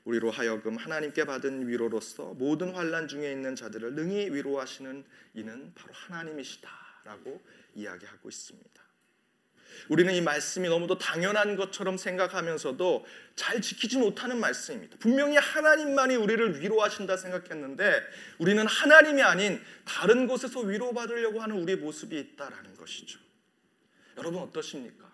우리로 0.05 0.31
하여금 0.31 0.77
하나님께 0.77 1.25
받은 1.25 1.67
위로로서 1.67 2.33
모든 2.33 2.73
환란 2.73 3.07
중에 3.07 3.31
있는 3.31 3.55
자들을 3.55 3.93
능히 3.93 4.31
위로하시는 4.31 5.03
이는 5.35 5.71
바로 5.75 5.93
하나님이시다라고 5.93 7.41
이야기하고 7.75 8.29
있습니다. 8.29 8.81
우리는 9.89 10.13
이 10.13 10.21
말씀이 10.21 10.67
너무도 10.69 10.97
당연한 10.97 11.55
것처럼 11.55 11.97
생각하면서도 11.97 13.05
잘 13.35 13.61
지키지 13.61 13.97
못하는 13.97 14.39
말씀입니다. 14.39 14.97
분명히 14.99 15.37
하나님만이 15.37 16.15
우리를 16.15 16.61
위로하신다 16.61 17.17
생각했는데 17.17 18.01
우리는 18.37 18.65
하나님이 18.65 19.21
아닌 19.21 19.61
다른 19.85 20.27
곳에서 20.27 20.61
위로받으려고 20.61 21.41
하는 21.41 21.57
우리의 21.57 21.77
모습이 21.77 22.17
있다라는 22.19 22.75
것이죠. 22.75 23.19
여러분 24.17 24.41
어떠십니까? 24.41 25.09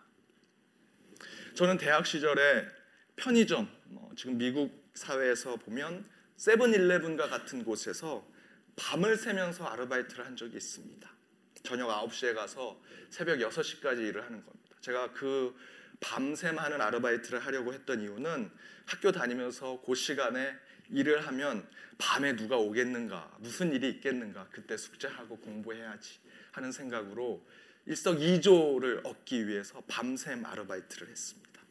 저는 1.55 1.77
대학 1.77 2.05
시절에 2.05 2.67
편의점, 3.15 3.67
뭐 3.85 4.11
지금 4.15 4.37
미국 4.37 4.91
사회에서 4.93 5.55
보면 5.57 6.05
세븐일레븐과 6.37 7.29
같은 7.29 7.63
곳에서 7.63 8.27
밤을 8.75 9.17
새면서 9.17 9.65
아르바이트를 9.65 10.25
한 10.25 10.35
적이 10.35 10.57
있습니다. 10.57 11.16
저녁 11.63 11.89
9시에 11.89 12.35
가서 12.35 12.79
새벽 13.09 13.39
6시까지 13.39 13.99
일을 13.99 14.23
하는 14.25 14.43
겁니다. 14.43 14.75
제가 14.81 15.11
그 15.11 15.55
밤샘 15.99 16.57
하는 16.57 16.79
아르바이트를 16.81 17.39
하려고 17.39 17.73
했던 17.73 18.01
이유는 18.01 18.51
학교 18.85 19.11
다니면서 19.11 19.81
그 19.85 19.95
시간에 19.95 20.55
일을 20.89 21.25
하면 21.27 21.67
밤에 21.97 22.35
누가 22.35 22.57
오겠는가, 22.57 23.37
무슨 23.39 23.73
일이 23.73 23.89
있겠는가, 23.89 24.47
그때 24.51 24.77
숙제하고 24.77 25.37
공부해야지 25.37 26.19
하는 26.51 26.71
생각으로 26.71 27.45
일석이조를 27.87 29.01
얻기 29.03 29.47
위해서 29.47 29.81
밤샘 29.87 30.45
아르바이트를 30.45 31.07
했습니다. 31.09 31.61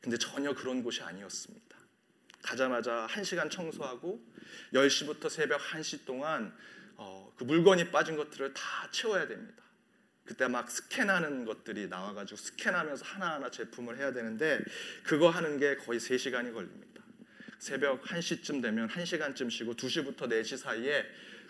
근데 0.00 0.16
전혀 0.18 0.54
그런 0.54 0.82
곳이 0.82 1.02
아니었습니다. 1.02 1.76
가자마자 2.42 3.06
1시간 3.10 3.50
청소하고 3.50 4.24
10시부터 4.72 5.28
새벽 5.28 5.60
1시 5.60 6.04
동안 6.04 6.56
어, 6.96 7.32
그 7.36 7.44
물건이 7.44 7.90
빠진 7.90 8.16
것들을 8.16 8.54
다 8.54 8.90
채워야 8.90 9.28
됩니다. 9.28 9.62
그때 10.24 10.48
막 10.48 10.70
스캔하는 10.70 11.44
것들이 11.44 11.88
나와가지고 11.88 12.36
스캔하면서 12.36 13.04
하나하나 13.04 13.50
제품을 13.50 13.96
해야 13.96 14.12
되는데 14.12 14.58
그거 15.04 15.30
하는 15.30 15.58
게 15.58 15.76
거의 15.76 16.00
3시간이 16.00 16.52
걸립니다. 16.52 17.02
새벽 17.58 18.02
1시쯤 18.02 18.60
되면 18.60 18.88
1시간쯤 18.88 19.50
쉬고 19.50 19.74
2시부터 19.74 20.22
4시 20.22 20.58
사이에 20.58 21.06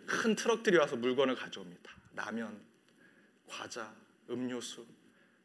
큰 0.07 0.37
트럭들이 0.37 0.76
와서 0.76 0.97
물건을 0.97 1.35
가져옵니다. 1.35 1.91
라면, 2.15 2.61
과자, 3.47 3.95
음료수 4.31 4.87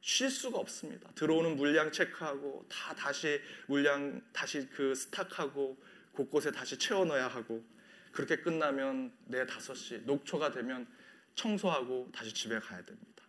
쉴 0.02 0.30
수가 0.30 0.58
없습니다. 0.60 1.10
들어오는 1.14 1.56
물량 1.56 1.92
체크하고 1.92 2.66
다 2.70 2.94
다시 2.96 3.40
물량 3.68 4.22
다시 4.34 4.68
그 4.74 4.96
스탁하고 4.96 5.78
곳곳에 6.14 6.52
다시 6.52 6.78
채워 6.78 7.06
넣어야 7.06 7.28
하고 7.28 7.64
그렇게 8.12 8.38
끝나면 8.38 9.12
내 9.26 9.46
5시 9.46 10.04
녹초가 10.04 10.52
되면 10.52 10.88
청소하고 11.36 12.10
다시 12.14 12.34
집에 12.34 12.60
가야 12.60 12.84
됩니다. 12.84 13.24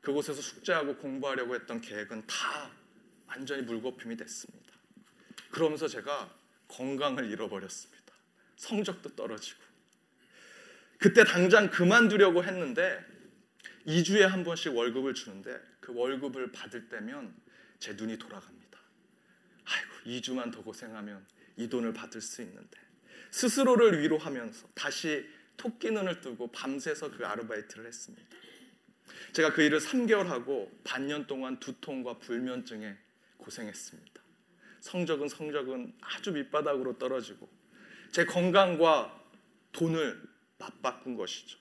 그곳에서 0.00 0.42
숙제하고 0.42 0.96
공부하려고 0.96 1.54
했던 1.54 1.80
계획은 1.80 2.26
다 2.26 2.70
완전히 3.26 3.62
물거품이 3.62 4.16
됐습니다. 4.16 4.74
그러면서 5.50 5.88
제가 5.88 6.30
건강을 6.68 7.30
잃어버렸습니다. 7.30 8.12
성적도 8.56 9.14
떨어지고. 9.14 9.62
그때 10.98 11.24
당장 11.24 11.70
그만두려고 11.70 12.44
했는데 12.44 13.04
2주에 13.86 14.20
한 14.20 14.44
번씩 14.44 14.74
월급을 14.74 15.14
주는데 15.14 15.60
그 15.80 15.94
월급을 15.94 16.52
받을 16.52 16.88
때면 16.88 17.34
제 17.78 17.92
눈이 17.92 18.18
돌아갑니다. 18.18 18.78
아이고, 19.64 19.94
2주만 20.06 20.52
더 20.52 20.62
고생하면 20.62 21.26
이 21.56 21.68
돈을 21.68 21.92
받을 21.92 22.20
수 22.20 22.42
있는데 22.42 22.78
스스로를 23.34 24.00
위로하면서 24.00 24.68
다시 24.74 25.28
토끼 25.56 25.90
눈을 25.90 26.20
뜨고 26.20 26.52
밤새서 26.52 27.10
그 27.10 27.26
아르바이트를 27.26 27.84
했습니다. 27.84 28.24
제가 29.32 29.52
그 29.52 29.62
일을 29.62 29.80
3개월 29.80 30.26
하고 30.26 30.70
반년 30.84 31.26
동안 31.26 31.58
두통과 31.58 32.18
불면증에 32.20 32.96
고생했습니다. 33.38 34.22
성적은 34.80 35.28
성적은 35.28 35.94
아주 36.00 36.30
밑바닥으로 36.30 36.96
떨어지고 36.96 37.48
제 38.12 38.24
건강과 38.24 39.20
돈을 39.72 40.22
맞바꾼 40.58 41.16
것이죠. 41.16 41.58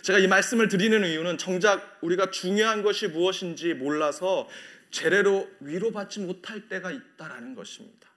제가 0.00 0.20
이 0.20 0.26
말씀을 0.26 0.68
드리는 0.68 1.04
이유는 1.04 1.36
정작 1.36 1.98
우리가 2.00 2.30
중요한 2.30 2.82
것이 2.82 3.08
무엇인지 3.08 3.74
몰라서 3.74 4.48
제대로 4.90 5.50
위로받지 5.60 6.20
못할 6.20 6.68
때가 6.68 6.90
있다라는 6.90 7.54
것입니다. 7.54 8.11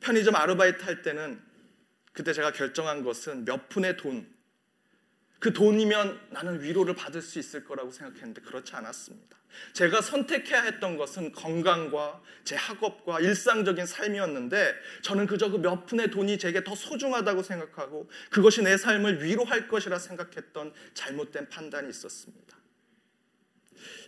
편의점 0.00 0.34
아르바이트 0.36 0.82
할 0.84 1.02
때는 1.02 1.40
그때 2.12 2.32
제가 2.32 2.52
결정한 2.52 3.02
것은 3.02 3.44
몇 3.44 3.68
푼의 3.68 3.96
돈, 3.96 4.32
그 5.40 5.52
돈이면 5.52 6.28
나는 6.30 6.62
위로를 6.62 6.94
받을 6.94 7.20
수 7.20 7.38
있을 7.38 7.64
거라고 7.64 7.90
생각했는데 7.90 8.40
그렇지 8.42 8.74
않았습니다. 8.74 9.36
제가 9.72 10.00
선택해야 10.00 10.62
했던 10.62 10.96
것은 10.96 11.32
건강과 11.32 12.22
제 12.44 12.56
학업과 12.56 13.20
일상적인 13.20 13.86
삶이었는데 13.86 14.74
저는 15.02 15.26
그저 15.26 15.50
그 15.50 15.58
몇 15.58 15.86
푼의 15.86 16.10
돈이 16.10 16.38
제게 16.38 16.64
더 16.64 16.74
소중하다고 16.74 17.42
생각하고 17.42 18.10
그것이 18.30 18.62
내 18.62 18.76
삶을 18.76 19.22
위로할 19.22 19.68
것이라 19.68 19.98
생각했던 19.98 20.72
잘못된 20.94 21.48
판단이 21.50 21.88
있었습니다. 21.90 22.56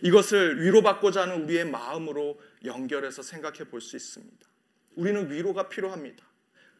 이것을 0.01 0.61
위로받고자 0.61 1.21
하는 1.21 1.43
우리의 1.43 1.65
마음으로 1.65 2.41
연결해서 2.65 3.21
생각해 3.21 3.65
볼 3.65 3.79
수 3.79 3.95
있습니다. 3.95 4.47
우리는 4.97 5.31
위로가 5.31 5.69
필요합니다. 5.69 6.25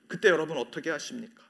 그때 0.08 0.30
여러분 0.30 0.58
어떻게 0.58 0.90
하십니까? 0.90 1.46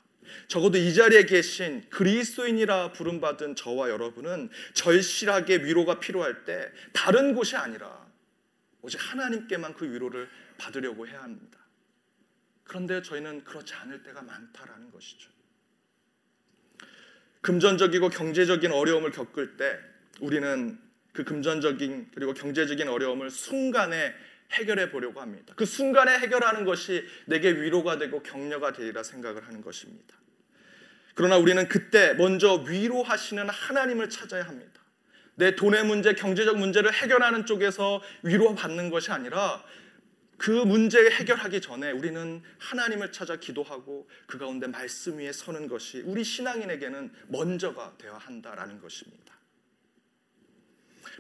적어도 0.50 0.78
이 0.78 0.94
자리에 0.94 1.26
계신 1.26 1.90
그리스도인이라 1.90 2.92
부름받은 2.92 3.56
저와 3.56 3.90
여러분은 3.90 4.50
절실하게 4.74 5.64
위로가 5.64 6.00
필요할 6.00 6.44
때 6.44 6.70
다른 6.92 7.34
곳이 7.34 7.56
아니라 7.56 8.06
오직 8.82 9.00
하나님께만 9.02 9.74
그 9.74 9.90
위로를 9.90 10.30
받으려고 10.58 11.08
해야 11.08 11.24
합니다. 11.24 11.58
그런데 12.66 13.02
저희는 13.02 13.46
그렇지 13.46 13.74
않을 13.74 14.04
때가 14.04 14.22
많다라는 14.22 14.92
것이죠. 14.92 15.30
금전적이고 17.40 18.10
경제적인 18.10 18.74
어려움을 18.74 19.12
겪을 19.12 19.56
때 19.56 19.80
우리는 20.20 20.78
그 21.14 21.24
금전적인 21.24 22.12
그리고 22.14 22.34
경제적인 22.34 22.90
어려움을 22.90 23.30
순간에 23.30 24.14
해결해 24.52 24.90
보려고 24.90 25.22
합니다. 25.22 25.54
그 25.56 25.66
순간에 25.66 26.18
해결하는 26.20 26.66
것이 26.66 27.06
내게 27.26 27.52
위로가 27.52 27.98
되고 27.98 28.24
격려가 28.24 28.74
되리라 28.74 29.04
생각을 29.04 29.48
하는 29.48 29.62
것입니다. 29.62 30.16
그러나 31.16 31.38
우리는 31.38 31.68
그때 31.68 32.14
먼저 32.14 32.54
위로하시는 32.56 33.50
하나님을 33.50 34.10
찾아야 34.10 34.44
합니다. 34.44 34.82
내 35.36 35.56
돈의 35.56 35.86
문제, 35.86 36.14
경제적 36.14 36.58
문제를 36.58 36.94
해결하는 36.94 37.46
쪽에서 37.46 38.02
위로받는 38.24 38.90
것이 38.90 39.12
아니라 39.12 39.64
그 40.38 40.52
문제 40.52 41.10
해결하기 41.10 41.62
전에 41.62 41.92
우리는 41.92 42.42
하나님을 42.60 43.12
찾아 43.12 43.36
기도하고 43.36 44.08
그 44.28 44.38
가운데 44.38 44.68
말씀 44.68 45.18
위에 45.18 45.32
서는 45.32 45.68
것이 45.68 46.02
우리 46.02 46.24
신앙인에게는 46.24 47.12
먼저가 47.28 47.96
되어야 47.98 48.18
한다라는 48.18 48.80
것입니다. 48.80 49.37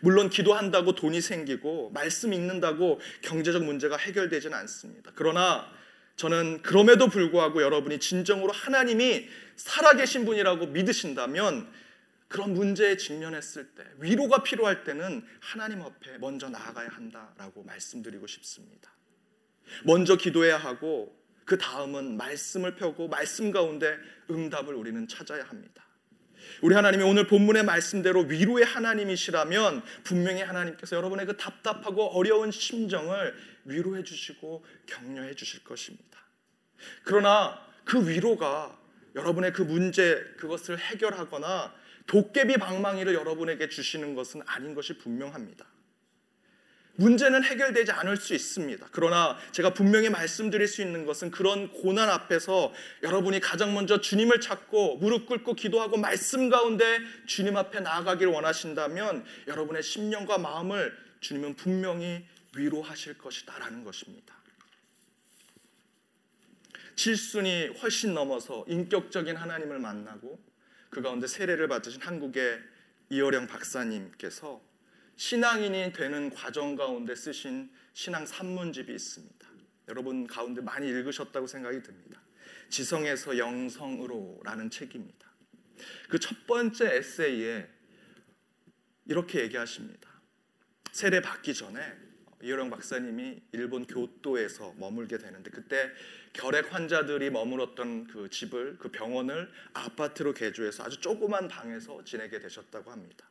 물론 0.01 0.30
기도한다고 0.30 0.96
돈이 0.96 1.22
생기고 1.22 1.92
말씀 1.92 2.34
읽는다고 2.34 3.00
경제적 3.22 3.63
문제가 3.63 3.98
해결되지는 3.98 4.58
않습니다. 4.58 5.12
그러나 5.16 5.72
저는 6.16 6.62
그럼에도 6.63 7.08
불구하고 7.08 7.62
여러분이 7.62 8.00
진정으로 8.00 8.51
하나님이 8.51 9.27
살아계신 9.56 10.25
분이라고 10.25 10.68
믿으신다면 10.68 11.72
그런 12.27 12.54
문제에 12.54 12.98
직면했을 12.98 13.70
때 13.75 13.84
위로가 14.00 14.44
필요할 14.44 14.83
때는 14.83 15.25
하나님 15.40 15.81
앞에 15.81 16.18
먼저 16.18 16.50
나아가야 16.50 16.90
한다라고 16.90 17.64
말씀드리고 17.64 18.27
싶습니다. 18.27 18.92
먼저 19.83 20.18
기도해야 20.18 20.57
하고 20.57 21.16
그 21.46 21.57
다음은 21.57 22.18
말씀을 22.18 22.75
펴고 22.75 23.07
말씀 23.07 23.51
가운데 23.51 23.98
응답을 24.29 24.74
우리는 24.74 25.07
찾아야 25.07 25.44
합니다. 25.44 25.86
우리 26.61 26.75
하나님이 26.75 27.03
오늘 27.03 27.27
본문의 27.27 27.63
말씀대로 27.63 28.22
위로의 28.22 28.65
하나님이시라면 28.65 29.83
분명히 30.03 30.41
하나님께서 30.41 30.96
여러분의 30.96 31.25
그 31.25 31.37
답답하고 31.37 32.17
어려운 32.17 32.51
심정을 32.51 33.35
위로해 33.65 34.03
주시고 34.03 34.65
격려해 34.85 35.35
주실 35.35 35.63
것입니다. 35.63 36.20
그러나 37.03 37.61
그 37.83 38.07
위로가 38.07 38.77
여러분의 39.15 39.53
그 39.53 39.61
문제 39.61 40.22
그것을 40.37 40.77
해결하거나 40.77 41.74
도깨비 42.05 42.57
방망이를 42.57 43.13
여러분에게 43.13 43.70
주시는 43.70 44.15
것은 44.15 44.41
아닌 44.46 44.74
것이 44.74 44.98
분명합니다. 44.98 45.65
문제는 46.98 47.44
해결되지 47.44 47.92
않을 47.92 48.18
수 48.18 48.33
있습니다. 48.33 48.88
그러나 48.92 49.38
제가 49.51 49.74
분명히 49.74 50.10
말씀드릴 50.10 50.68
수 50.68 50.81
있는 50.81 51.05
것은 51.05 51.31
그런 51.31 51.70
고난 51.70 52.10
앞에서 52.10 52.74
여러분이 53.03 53.40
가장 53.40 53.74
먼저 53.74 54.01
주님을 54.01 54.42
찾고 54.42 54.98
무릎 54.98 55.27
꿇고 55.27 55.53
기도하고 55.53 55.98
말씀 55.98 56.50
가운데 56.50 57.00
주님 57.27 57.55
앞에 57.55 57.79
나아가길 57.81 58.27
원하신다면 58.27 59.25
여러분의 59.48 59.83
심령과 59.83 60.40
마음을 60.40 60.98
주님은 61.20 61.55
분명히 61.55 62.25
위로하실 62.55 63.20
것이다라는 63.20 63.83
것입니다. 63.83 64.36
칠순이 66.96 67.77
훨씬 67.79 68.16
넘어서 68.16 68.66
인격적인 68.68 69.36
하나님을 69.36 69.77
만나고 69.77 70.40
그 70.90 71.03
가운데 71.03 71.27
세례를 71.27 71.68
받으신 71.68 72.01
한국의 72.01 72.60
이어령 73.12 73.46
박사님께서 73.46 74.67
신앙인이 75.18 75.94
되는 75.94 76.30
과정 76.30 76.75
가운데 76.75 77.16
쓰신 77.16 77.70
신앙 77.94 78.25
산문집이 78.25 78.94
있습니다. 78.94 79.48
여러분 79.90 80.27
가운데 80.27 80.62
많이 80.62 80.88
읽으셨다고 80.88 81.48
생각이 81.48 81.82
듭니다. 81.82 82.22
지성에서 82.70 83.38
영성으로라는 83.38 84.70
책입니다. 84.70 85.27
그 86.10 86.20
첫 86.20 86.46
번째 86.48 86.96
에세이에 86.98 87.68
이렇게 89.06 89.42
얘기하십니다. 89.42 90.10
세례 90.92 91.22
받기 91.22 91.53
전에 91.53 91.80
이호령 92.42 92.70
박사님이 92.70 93.42
일본 93.53 93.86
교토에서 93.88 94.75
머물게 94.77 95.18
되는데 95.18 95.50
그때 95.50 95.90
결핵 96.34 96.72
환자들이 96.74 97.32
머물었던 97.32 98.08
그 98.08 98.30
집을 98.30 98.77
그 98.77 98.92
병원을 98.92 99.51
아파트로 99.74 100.34
개조해서 100.34 100.84
아주 100.84 101.00
조그만 101.00 101.48
방에서 101.48 102.03
지내게 102.03 102.40
되셨다고 102.40 102.92
합니다. 102.92 103.27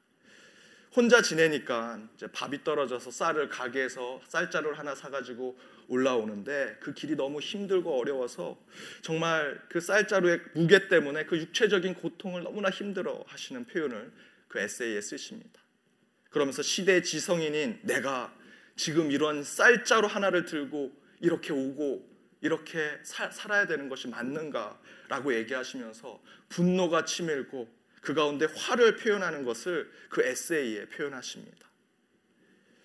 혼자 0.96 1.20
지내니까 1.20 2.00
이제 2.14 2.26
밥이 2.28 2.64
떨어져서 2.64 3.10
쌀을 3.10 3.50
가게에서 3.50 4.22
쌀자루를 4.28 4.78
하나 4.78 4.94
사가지고 4.94 5.58
올라오는데 5.88 6.78
그 6.80 6.94
길이 6.94 7.14
너무 7.14 7.38
힘들고 7.38 8.00
어려워서 8.00 8.58
정말 9.02 9.60
그 9.68 9.78
쌀자루의 9.78 10.40
무게 10.54 10.88
때문에 10.88 11.26
그 11.26 11.36
육체적인 11.36 11.96
고통을 11.96 12.44
너무나 12.44 12.70
힘들어 12.70 13.22
하시는 13.26 13.66
표현을 13.66 14.10
그 14.48 14.58
에세이에 14.58 14.98
쓰십니다. 15.02 15.60
그러면서 16.30 16.62
시대 16.62 17.02
지성인인 17.02 17.80
내가 17.82 18.34
지금 18.74 19.10
이런 19.10 19.44
쌀자루 19.44 20.06
하나를 20.06 20.46
들고 20.46 20.92
이렇게 21.20 21.52
오고 21.52 22.08
이렇게 22.40 22.98
사, 23.02 23.30
살아야 23.30 23.66
되는 23.66 23.90
것이 23.90 24.08
맞는가라고 24.08 25.34
얘기하시면서 25.34 26.22
분노가 26.48 27.04
치밀고 27.04 27.75
그 28.06 28.14
가운데 28.14 28.46
화를 28.56 28.94
표현하는 28.94 29.42
것을 29.42 29.90
그 30.10 30.22
에세이에 30.22 30.86
표현하십니다. 30.90 31.66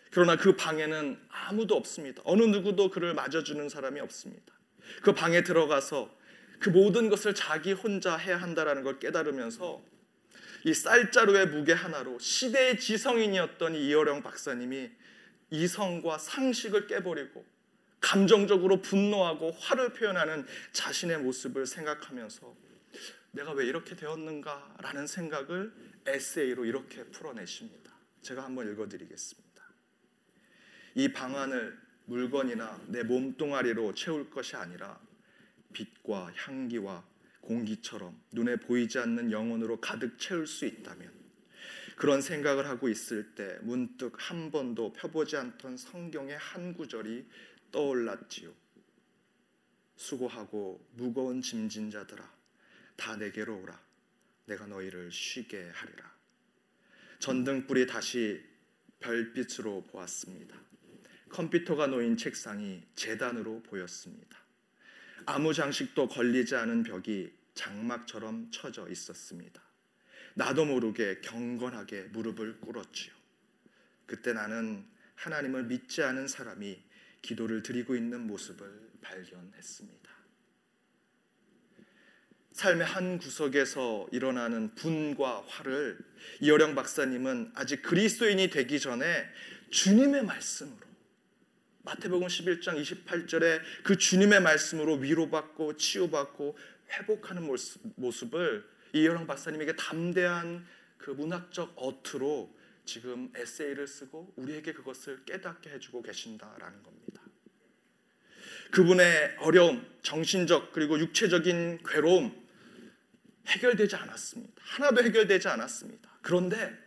그러나 0.10 0.36
그 0.36 0.56
방에는 0.56 1.20
아무도 1.30 1.76
없습니다. 1.76 2.24
어느 2.26 2.42
누구도 2.42 2.90
그를 2.90 3.14
맞아주는 3.14 3.70
사람이 3.70 4.00
없습니다. 4.00 4.52
그 5.04 5.14
방에 5.14 5.44
들어가서 5.44 6.12
그 6.60 6.70
모든 6.70 7.08
것을 7.08 7.36
자기 7.36 7.72
혼자 7.72 8.18
해야 8.18 8.38
한다라는 8.38 8.82
걸 8.82 8.98
깨달으면서 8.98 9.84
이 10.66 10.74
쌀자루의 10.74 11.50
무게 11.50 11.74
하나로 11.74 12.18
시대의 12.18 12.80
지성인이었던 12.80 13.76
이어령 13.76 14.24
박사님이 14.24 14.90
이성과 15.52 16.18
상식을 16.18 16.88
깨버리고 16.88 17.46
감정적으로 18.00 18.82
분노하고 18.82 19.52
화를 19.52 19.94
표현하는 19.94 20.48
자신의 20.74 21.20
모습을 21.20 21.68
생각하면서 21.68 22.72
내가 23.32 23.52
왜 23.54 23.66
이렇게 23.66 23.96
되었는가라는 23.96 25.08
생각을 25.08 25.74
에세이로 26.06 26.66
이렇게 26.66 27.06
풀어내십니다. 27.06 27.92
제가 28.22 28.44
한번 28.44 28.72
읽어드리겠습니다. 28.72 29.52
이 30.96 31.12
방안을 31.14 31.80
물건이나 32.06 32.82
내 32.88 33.04
몸뚱아리로 33.04 33.94
채울 33.96 34.30
것이 34.30 34.56
아니라 34.56 35.00
빛과 35.74 36.34
향기와 36.36 37.06
공기처럼 37.42 38.22
눈에 38.32 38.58
보이지 38.58 39.00
않는 39.00 39.32
영혼으로 39.32 39.80
가득 39.80 40.20
채울 40.20 40.46
수 40.46 40.66
있다면 40.66 41.12
그런 41.96 42.22
생각을 42.22 42.68
하고 42.68 42.90
있을 42.90 43.36
때 43.36 43.60
문득 43.62 44.16
한 44.18 44.52
번도 44.52 44.94
펴보지 44.94 45.38
않던 45.38 45.78
성경의 45.78 46.38
한 46.38 46.74
구절이 46.74 47.26
떠올랐지요. 47.72 48.52
수고하고 49.96 50.86
무거운 50.94 51.42
짐진 51.42 51.92
자들아 51.92 52.41
다 52.96 53.16
내게로 53.16 53.62
오라 53.62 53.80
내가 54.46 54.66
너희를 54.68 55.12
쉬게 55.12 55.70
하리라. 55.70 56.12
전등불이 57.20 57.88
다시 57.88 58.44
별빛으로 59.00 59.86
보았습니다. 59.86 60.60
컴퓨터가 61.30 61.88
놓인 61.88 62.18
책상이 62.18 62.84
재단으로 62.96 63.64
보였습니다. 63.64 64.38
아무 65.26 65.54
장식도 65.54 66.08
걸리지 66.08 66.56
않은 66.56 66.84
벽이 66.84 67.32
장막처럼 67.54 68.52
쳐져 68.52 68.90
있었습니다. 68.90 69.62
나도 70.34 70.66
모르게 70.66 71.22
경건하게 71.22 72.04
무릎을 72.12 72.60
꿇었지요. 72.60 73.14
그때 74.06 74.34
나는 74.34 74.86
하나님을 75.16 75.66
믿지 75.66 76.02
않은 76.04 76.28
사람이 76.28 76.82
기도를 77.22 77.62
드리고 77.62 77.96
있는 77.96 78.28
모습을 78.28 78.92
발견했습니다. 79.02 80.12
삶의 82.54 82.86
한 82.86 83.18
구석에서 83.18 84.08
일어나는 84.12 84.76
분과 84.76 85.46
화를 85.48 85.98
이어령 86.42 86.76
박사님은 86.76 87.54
아직 87.56 87.82
그리스도인이 87.82 88.50
되기 88.50 88.80
전에 88.80 89.26
주님의 89.70 90.26
말씀으로 90.26 90.78
마태복음 91.84 92.28
11장 92.28 92.80
28절에 92.80 93.62
그 93.84 93.98
주님의 93.98 94.42
말씀으로 94.42 94.96
위로받고 94.96 95.78
치유받고 95.78 96.58
회복하는 96.92 97.48
모습, 97.96 98.36
을 98.36 98.66
이여랑 98.94 99.26
박사님에게 99.26 99.78
담대한 99.78 100.68
그 100.98 101.12
문학적 101.12 101.74
어투로 101.78 102.54
지금 102.86 103.32
에세이를 103.36 103.88
쓰고 103.88 104.34
우리에게 104.36 104.74
그것을 104.74 105.24
깨닫게 105.26 105.70
해주고 105.72 106.02
계신다라는 106.02 106.84
겁니다. 106.84 107.22
그분의 108.72 109.38
어려움, 109.40 109.86
정신적 110.02 110.72
그리고 110.72 111.00
육체적인 111.00 111.80
괴로움 111.86 112.41
해결되지 113.48 113.96
않았습니다. 113.96 114.54
하나도 114.64 115.04
해결되지 115.04 115.48
않았습니다. 115.48 116.10
그런데 116.22 116.78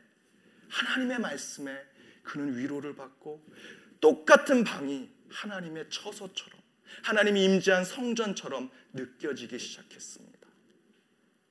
하나님의 0.69 1.21
말씀에 1.21 1.77
그는 2.23 2.57
위로를 2.57 2.97
받고 2.97 3.45
똑같은 4.01 4.65
방이 4.65 5.11
하나님의 5.31 5.89
처소처럼 5.91 6.61
하나님이 7.03 7.45
임재한 7.45 7.85
성전처럼 7.85 8.71
느껴지기 8.93 9.59
시작했습니다. 9.59 10.49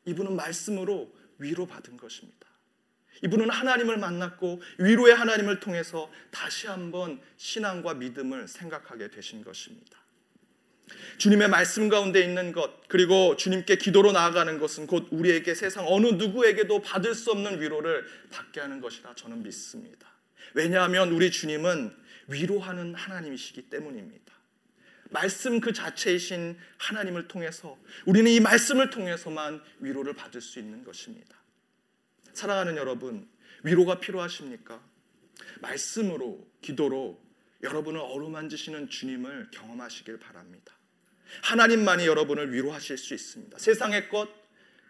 이분은 0.06 0.36
말씀으로 0.36 1.14
위로받은 1.38 1.98
것입니다. 1.98 2.48
이분은 3.24 3.50
하나님을 3.50 3.98
만났고 3.98 4.62
위로의 4.80 5.16
하나님을 5.16 5.60
통해서 5.60 6.12
다시 6.32 6.68
한번 6.68 7.22
신앙과 7.38 7.94
믿음을 7.94 8.48
생각하게 8.48 9.10
되신 9.10 9.44
것입니다. 9.44 10.03
주님의 11.18 11.50
말씀 11.50 11.90
가운데 11.90 12.22
있는 12.22 12.52
것 12.52 12.88
그리고 12.88 13.36
주님께 13.36 13.78
기도로 13.78 14.12
나아가는 14.12 14.58
것은 14.60 14.88
곧 14.88 15.08
우리에게 15.12 15.56
세상 15.56 15.86
어느 15.88 16.08
누구에게도 16.08 16.82
받을 16.82 17.16
수 17.16 17.32
없는 17.32 17.62
위로를 17.62 18.06
받게 18.32 18.60
하는 18.60 18.82
것이라 18.82 19.16
저는 19.16 19.44
믿습니다. 19.44 20.08
왜냐하면 20.54 21.12
우리 21.12 21.32
주님은 21.32 21.96
위로하는 22.28 22.96
하나님이시기 22.96 23.64
때문입니다. 23.64 24.34
말씀 25.10 25.62
그 25.62 25.74
자체이신 25.74 26.58
하나님을 26.78 27.28
통해서 27.28 27.78
우리는 28.06 28.32
이 28.32 28.40
말씀을 28.40 28.90
통해서만 28.90 29.62
위로를 29.80 30.14
받을 30.14 30.42
수 30.42 30.60
있는 30.60 30.84
것입니다. 30.84 31.38
사랑하는 32.34 32.78
여러분, 32.78 33.30
위로가 33.64 34.00
필요하십니까? 34.00 34.82
말씀으로, 35.62 36.48
기도로 36.62 37.22
여러분을 37.62 38.00
어루만지시는 38.00 38.90
주님을 38.90 39.50
경험하시길 39.52 40.18
바랍니다. 40.20 40.73
하나님만이 41.42 42.06
여러분을 42.06 42.54
위로하실 42.54 42.98
수 42.98 43.14
있습니다. 43.14 43.58
세상의 43.58 44.10
것, 44.10 44.30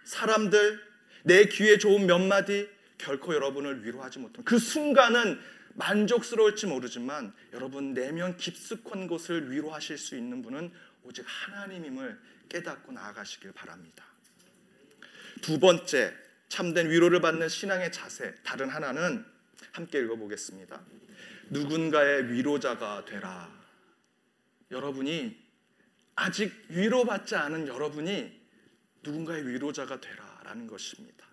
사람들, 0.03 0.79
내 1.23 1.45
귀에 1.45 1.77
좋은 1.77 2.05
몇 2.05 2.19
마디 2.19 2.69
결코 2.97 3.33
여러분을 3.33 3.85
위로하지 3.85 4.19
못한 4.19 4.43
그 4.43 4.57
순간은 4.59 5.39
만족스러울지 5.75 6.67
모르지만 6.67 7.33
여러분 7.53 7.93
내면 7.93 8.37
깊숙한 8.37 9.07
곳을 9.07 9.51
위로하실 9.51 9.97
수 9.97 10.15
있는 10.15 10.41
분은 10.41 10.71
오직 11.03 11.25
하나님임을 11.27 12.19
깨닫고 12.49 12.91
나아가시길 12.91 13.51
바랍니다. 13.53 14.05
두 15.41 15.59
번째 15.59 16.13
참된 16.49 16.89
위로를 16.89 17.19
받는 17.19 17.49
신앙의 17.49 17.91
자세 17.91 18.35
다른 18.43 18.69
하나는 18.69 19.25
함께 19.71 19.99
읽어보겠습니다. 19.99 20.79
누군가의 21.49 22.31
위로자가 22.31 23.05
되라. 23.05 23.51
여러분이 24.71 25.42
아직 26.15 26.51
위로받지 26.69 27.35
않은 27.35 27.67
여러분이 27.67 28.41
누군가의 29.03 29.47
위로자가 29.47 29.99
되라라는 29.99 30.67
것입니다. 30.67 31.27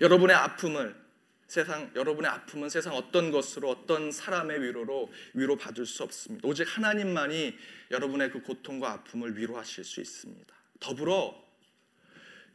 여러분의 0.00 0.36
아픔을 0.36 1.02
세상 1.46 1.90
여러분의 1.94 2.30
아픔은 2.30 2.70
세상 2.70 2.94
어떤 2.94 3.30
것으로 3.30 3.68
어떤 3.68 4.10
사람의 4.10 4.62
위로로 4.62 5.12
위로 5.34 5.56
받을 5.56 5.84
수 5.84 6.02
없습니다. 6.02 6.48
오직 6.48 6.64
하나님만이 6.64 7.54
여러분의 7.90 8.30
그 8.30 8.40
고통과 8.40 8.92
아픔을 8.92 9.36
위로하실 9.36 9.84
수 9.84 10.00
있습니다. 10.00 10.54
더불어 10.80 11.42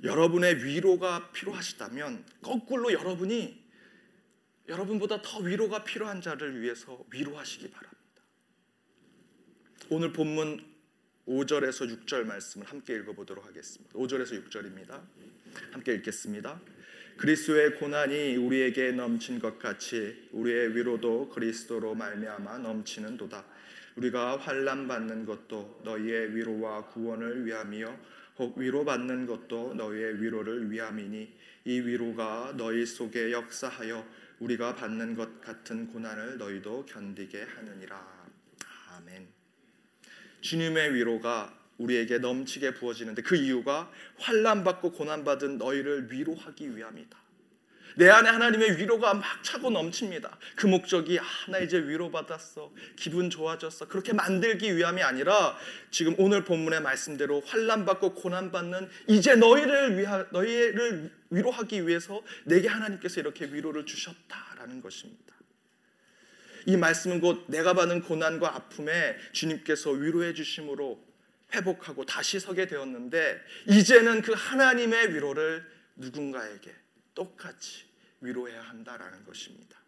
여러분의 0.04 0.64
위로가 0.64 1.32
필요하시다면 1.32 2.26
거꾸로 2.42 2.92
여러분이 2.92 3.68
여러분보다 4.68 5.22
더 5.22 5.40
위로가 5.40 5.84
필요한 5.84 6.22
자를 6.22 6.60
위해서 6.62 7.04
위로하시기 7.12 7.70
바랍니다. 7.70 7.98
오늘 9.90 10.12
본문 10.12 10.77
5절에서 11.28 12.06
6절 12.06 12.24
말씀을 12.24 12.66
함께 12.68 12.96
읽어보도록 12.96 13.46
하겠습니다. 13.46 13.94
5절에서 13.94 14.48
6절입니다. 14.48 15.02
함께 15.72 15.94
읽겠습니다. 15.96 16.60
그리스도의 17.18 17.76
고난이 17.76 18.38
우리에게 18.38 18.92
넘친 18.92 19.40
것 19.40 19.60
같이 19.60 20.30
우리의 20.32 20.76
위로도 20.76 21.30
그리스도로 21.30 21.96
말미암아 21.96 22.60
넘치는도다. 22.60 23.44
우리가 23.98 24.38
환난 24.38 24.88
받는 24.88 25.26
것도 25.26 25.82
너희의 25.84 26.36
위로와 26.36 26.86
구원을 26.90 27.46
위함이요 27.46 28.00
혹 28.38 28.58
위로받는 28.58 29.26
것도 29.26 29.74
너희의 29.74 30.22
위로를 30.22 30.72
위함이니 30.72 31.36
이 31.66 31.80
위로가 31.80 32.54
너희 32.56 32.86
속에 32.86 33.32
역사하여 33.32 34.08
우리가 34.40 34.76
받는 34.76 35.16
것 35.16 35.42
같은 35.42 35.88
고난을 35.88 36.38
너희도 36.38 36.86
견디게 36.86 37.44
하느니라. 37.44 38.30
아멘. 38.92 39.37
주님의 40.42 40.94
위로가 40.94 41.54
우리에게 41.78 42.18
넘치게 42.18 42.74
부어지는데 42.76 43.22
그 43.22 43.36
이유가 43.36 43.92
환난 44.18 44.64
받고 44.64 44.92
고난 44.92 45.24
받은 45.24 45.58
너희를 45.58 46.12
위로하기 46.12 46.76
위함이다. 46.76 47.18
내 47.98 48.10
안에 48.10 48.30
하나님의 48.30 48.78
위로가 48.78 49.16
막 49.16 49.44
차고 49.44 49.72
넘칩니다. 49.72 50.38
그 50.56 50.68
목적이 50.68 51.20
아, 51.20 51.24
나 51.50 51.58
이제 51.58 51.80
위로받았어. 51.80 52.72
기분 52.96 53.32
좋아졌어. 53.32 53.88
그렇게 53.88 54.14
만들기 54.14 54.78
위함이 54.78 55.02
아니라 55.02 55.58
지금 55.90 56.14
오늘 56.20 56.44
본문의 56.46 56.82
말씀대로 56.82 57.42
환난 57.42 57.86
받고 57.86 58.14
고난 58.14 58.52
받는 58.52 58.88
이제 59.08 59.36
너희를 59.36 59.98
위하 59.98 60.24
너희를 60.32 61.12
위로하기 61.32 61.88
위해서 61.88 62.22
내게 62.46 62.68
하나님께서 62.68 63.20
이렇게 63.20 63.46
위로를 63.46 63.88
주셨다라는 63.88 64.80
것입니다. 64.82 65.37
이 66.68 66.76
말씀은 66.76 67.22
곧 67.22 67.46
내가 67.48 67.74
받는 67.74 68.02
고난과 68.02 68.54
아픔에 68.54 69.18
주님께서 69.32 69.92
위로해 69.92 70.34
주심으로 70.34 71.02
회복하고 71.56 72.06
다시 72.06 72.42
서게 72.42 72.68
되었는데 72.68 73.42
이제는 73.70 74.22
그 74.22 74.34
하나님의 74.34 75.14
위로를 75.14 75.66
누군가에게 75.96 76.76
똑같이 77.16 77.86
위로해야 78.20 78.62
한다라는 78.62 79.24
것입니다. 79.24 79.80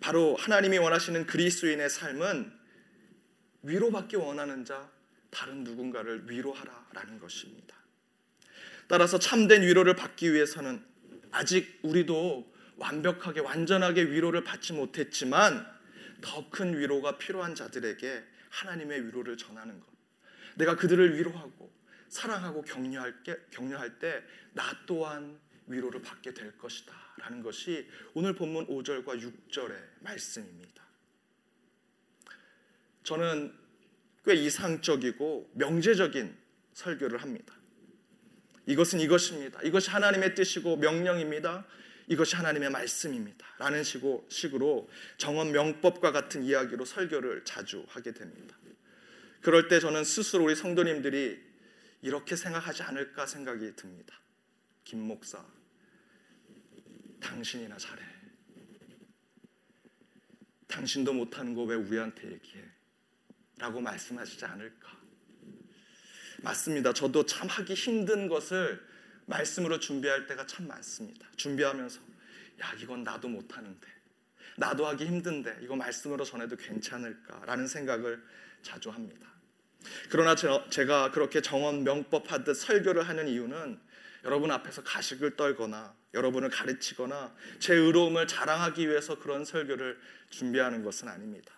바로 0.00 0.36
하나님이 0.36 0.78
원하시는 0.78 1.26
그리스도인의 1.26 1.90
삶은 1.90 2.50
위로받기 3.62 4.16
원하는 4.16 4.64
자 4.64 4.90
다른 5.30 5.64
누군가를 5.64 6.30
위로하라라는 6.30 7.18
것입니다. 7.20 7.76
따라서 8.88 9.18
참된 9.18 9.60
위로를 9.60 9.96
받기 9.96 10.32
위해서는 10.32 10.82
아직 11.30 11.78
우리도 11.82 12.51
완벽하게 12.76 13.40
완전하게 13.40 14.10
위로를 14.10 14.44
받지 14.44 14.72
못했지만 14.72 15.66
더 16.20 16.48
큰 16.50 16.78
위로가 16.78 17.18
필요한 17.18 17.54
자들에게 17.54 18.24
하나님의 18.50 19.06
위로를 19.06 19.36
전하는 19.36 19.80
것. 19.80 19.86
내가 20.54 20.76
그들을 20.76 21.16
위로하고 21.18 21.72
사랑하고 22.08 22.62
격려할 22.62 23.22
게, 23.22 23.36
격려할 23.50 23.98
때 23.98 24.22
나 24.54 24.64
또한 24.86 25.40
위로를 25.66 26.02
받게 26.02 26.34
될 26.34 26.56
것이다. 26.58 26.92
라는 27.18 27.42
것이 27.42 27.88
오늘 28.14 28.34
본문 28.34 28.66
5절과 28.66 29.20
6절의 29.50 29.74
말씀입니다. 30.00 30.82
저는 33.04 33.54
꽤 34.24 34.34
이상적이고 34.34 35.50
명제적인 35.54 36.36
설교를 36.74 37.22
합니다. 37.22 37.54
이것은 38.66 39.00
이것입니다. 39.00 39.60
이것이 39.62 39.90
하나님의 39.90 40.34
뜻이고 40.34 40.76
명령입니다. 40.76 41.66
이것이 42.12 42.36
하나님의 42.36 42.68
말씀입니다. 42.68 43.46
라는 43.58 43.82
식으로 43.84 44.90
정원 45.16 45.50
명법과 45.52 46.12
같은 46.12 46.44
이야기로 46.44 46.84
설교를 46.84 47.44
자주 47.46 47.86
하게 47.88 48.12
됩니다. 48.12 48.54
그럴 49.40 49.66
때 49.68 49.80
저는 49.80 50.04
스스로 50.04 50.44
우리 50.44 50.54
성도님들이 50.54 51.40
이렇게 52.02 52.36
생각하지 52.36 52.82
않을까 52.82 53.24
생각이 53.24 53.74
듭니다. 53.76 54.14
김 54.84 55.00
목사, 55.00 55.42
당신이나 57.20 57.78
잘해. 57.78 58.02
당신도 60.68 61.14
못하는 61.14 61.54
거 61.54 61.62
왜 61.64 61.76
우리한테 61.76 62.30
얘기해? 62.30 62.64
라고 63.56 63.80
말씀하시지 63.80 64.44
않을까. 64.44 65.00
맞습니다. 66.42 66.92
저도 66.92 67.24
참 67.24 67.48
하기 67.48 67.72
힘든 67.72 68.28
것을 68.28 68.91
말씀으로 69.32 69.80
준비할 69.80 70.26
때가 70.26 70.46
참 70.46 70.68
많습니다. 70.68 71.26
준비하면서 71.36 72.00
야 72.60 72.72
이건 72.78 73.02
나도 73.02 73.28
못하는데 73.28 73.86
나도 74.56 74.86
하기 74.88 75.06
힘든데 75.06 75.58
이거 75.62 75.74
말씀으로 75.74 76.24
전해도 76.24 76.56
괜찮을까라는 76.56 77.66
생각을 77.66 78.22
자주 78.62 78.90
합니다. 78.90 79.28
그러나 80.10 80.36
제가 80.36 81.10
그렇게 81.10 81.40
정원 81.40 81.82
명법 81.82 82.30
하듯 82.30 82.56
설교를 82.56 83.08
하는 83.08 83.26
이유는 83.26 83.80
여러분 84.24 84.50
앞에서 84.52 84.84
가식을 84.84 85.36
떨거나 85.36 85.96
여러분을 86.14 86.50
가르치거나 86.50 87.34
제 87.58 87.74
의로움을 87.74 88.28
자랑하기 88.28 88.88
위해서 88.88 89.18
그런 89.18 89.44
설교를 89.44 89.98
준비하는 90.30 90.84
것은 90.84 91.08
아닙니다. 91.08 91.52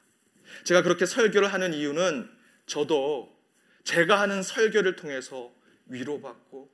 제가 0.63 0.83
그렇게 0.83 1.05
설교를 1.05 1.53
하는 1.53 1.75
이유는 1.75 2.31
저도 2.67 3.37
제가 3.83 4.21
하는 4.21 4.43
설교를 4.43 4.97
통해서 4.97 5.53
위로받고 5.87 6.74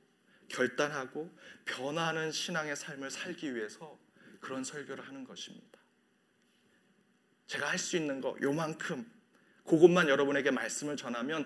결단하고 0.51 1.33
변화하는 1.65 2.31
신앙의 2.31 2.75
삶을 2.75 3.09
살기 3.09 3.55
위해서 3.55 3.97
그런 4.39 4.63
설교를 4.63 5.07
하는 5.07 5.23
것입니다. 5.23 5.79
제가 7.47 7.69
할 7.69 7.77
수 7.77 7.97
있는 7.97 8.21
거 8.21 8.35
요만큼 8.41 9.05
그것만 9.65 10.07
여러분에게 10.09 10.51
말씀을 10.51 10.97
전하면 10.97 11.45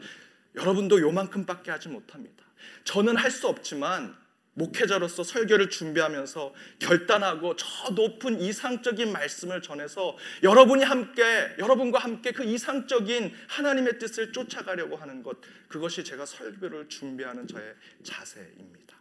여러분도 0.55 1.01
요만큼밖에 1.01 1.71
하지 1.71 1.89
못합니다. 1.89 2.45
저는 2.83 3.15
할 3.17 3.31
수 3.31 3.47
없지만 3.47 4.15
목회자로서 4.55 5.23
설교를 5.23 5.69
준비하면서 5.69 6.53
결단하고 6.79 7.55
저 7.57 7.89
높은 7.91 8.39
이상적인 8.39 9.11
말씀을 9.11 9.61
전해서 9.61 10.17
여러분이 10.43 10.83
함께 10.83 11.23
여러분과 11.59 11.99
함께 11.99 12.31
그 12.31 12.43
이상적인 12.43 13.33
하나님의 13.49 13.99
뜻을 13.99 14.31
쫓아가려고 14.31 14.95
하는 14.95 15.23
것 15.23 15.37
그것이 15.67 16.03
제가 16.03 16.25
설교를 16.25 16.87
준비하는 16.87 17.47
저의 17.47 17.75
자세입니다. 18.03 18.94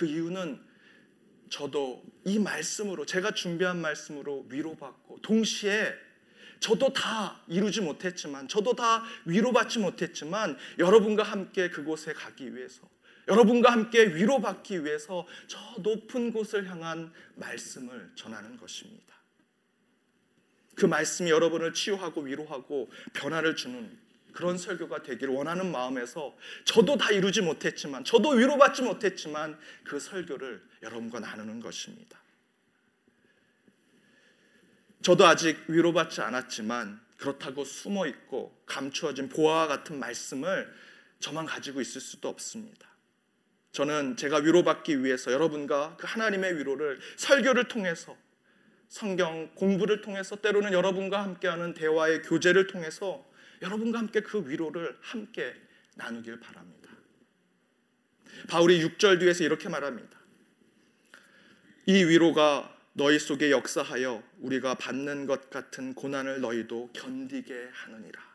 그 0.00 0.06
이유는 0.06 0.58
저도 1.50 2.02
이 2.24 2.38
말씀으로 2.38 3.04
제가 3.04 3.32
준비한 3.32 3.82
말씀으로 3.82 4.46
위로받고 4.48 5.20
동시에 5.20 5.92
저도 6.58 6.94
다 6.94 7.42
이루지 7.48 7.82
못했지만 7.82 8.48
저도 8.48 8.74
다 8.74 9.04
위로받지 9.26 9.78
못했지만 9.78 10.56
여러분과 10.78 11.22
함께 11.22 11.68
그곳에 11.68 12.14
가기 12.14 12.56
위해서 12.56 12.88
여러분과 13.28 13.72
함께 13.72 14.14
위로받기 14.14 14.86
위해서 14.86 15.26
저 15.46 15.58
높은 15.82 16.32
곳을 16.32 16.66
향한 16.70 17.12
말씀을 17.34 18.12
전하는 18.14 18.56
것입니다. 18.56 19.14
그 20.76 20.86
말씀이 20.86 21.28
여러분을 21.28 21.74
치유하고 21.74 22.22
위로하고 22.22 22.90
변화를 23.12 23.54
주는 23.54 23.98
그런 24.32 24.58
설교가 24.58 25.02
되기를 25.02 25.32
원하는 25.32 25.70
마음에서 25.70 26.36
저도 26.64 26.96
다 26.96 27.10
이루지 27.10 27.42
못했지만 27.42 28.04
저도 28.04 28.30
위로받지 28.30 28.82
못했지만 28.82 29.58
그 29.84 29.98
설교를 29.98 30.62
여러분과 30.82 31.20
나누는 31.20 31.60
것입니다. 31.60 32.18
저도 35.02 35.26
아직 35.26 35.58
위로받지 35.68 36.20
않았지만 36.20 37.00
그렇다고 37.16 37.64
숨어 37.64 38.06
있고 38.06 38.58
감추어진 38.66 39.28
보아와 39.28 39.66
같은 39.66 39.98
말씀을 39.98 40.72
저만 41.20 41.46
가지고 41.46 41.80
있을 41.80 42.00
수도 42.00 42.28
없습니다. 42.28 42.88
저는 43.72 44.16
제가 44.16 44.38
위로받기 44.38 45.04
위해서 45.04 45.32
여러분과 45.32 45.96
그 45.96 46.06
하나님의 46.06 46.58
위로를 46.58 46.98
설교를 47.16 47.68
통해서 47.68 48.16
성경 48.88 49.48
공부를 49.54 50.00
통해서 50.00 50.34
때로는 50.36 50.72
여러분과 50.72 51.22
함께하는 51.22 51.74
대화의 51.74 52.22
교제를 52.22 52.66
통해서 52.66 53.24
여러분과 53.62 53.98
함께 53.98 54.20
그 54.20 54.48
위로를 54.48 54.96
함께 55.00 55.54
나누길 55.96 56.40
바랍니다. 56.40 56.90
바울이 58.48 58.82
6절 58.84 59.20
뒤에서 59.20 59.44
이렇게 59.44 59.68
말합니다. 59.68 60.18
이 61.86 62.04
위로가 62.04 62.76
너희 62.92 63.18
속에 63.18 63.50
역사하여 63.50 64.22
우리가 64.40 64.74
받는 64.74 65.26
것 65.26 65.50
같은 65.50 65.94
고난을 65.94 66.40
너희도 66.40 66.90
견디게 66.92 67.70
하느니라. 67.72 68.30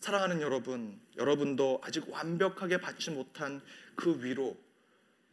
사랑하는 0.00 0.40
여러분, 0.40 1.00
여러분도 1.16 1.80
아직 1.82 2.08
완벽하게 2.08 2.78
받지 2.78 3.10
못한 3.10 3.60
그 3.94 4.22
위로, 4.22 4.56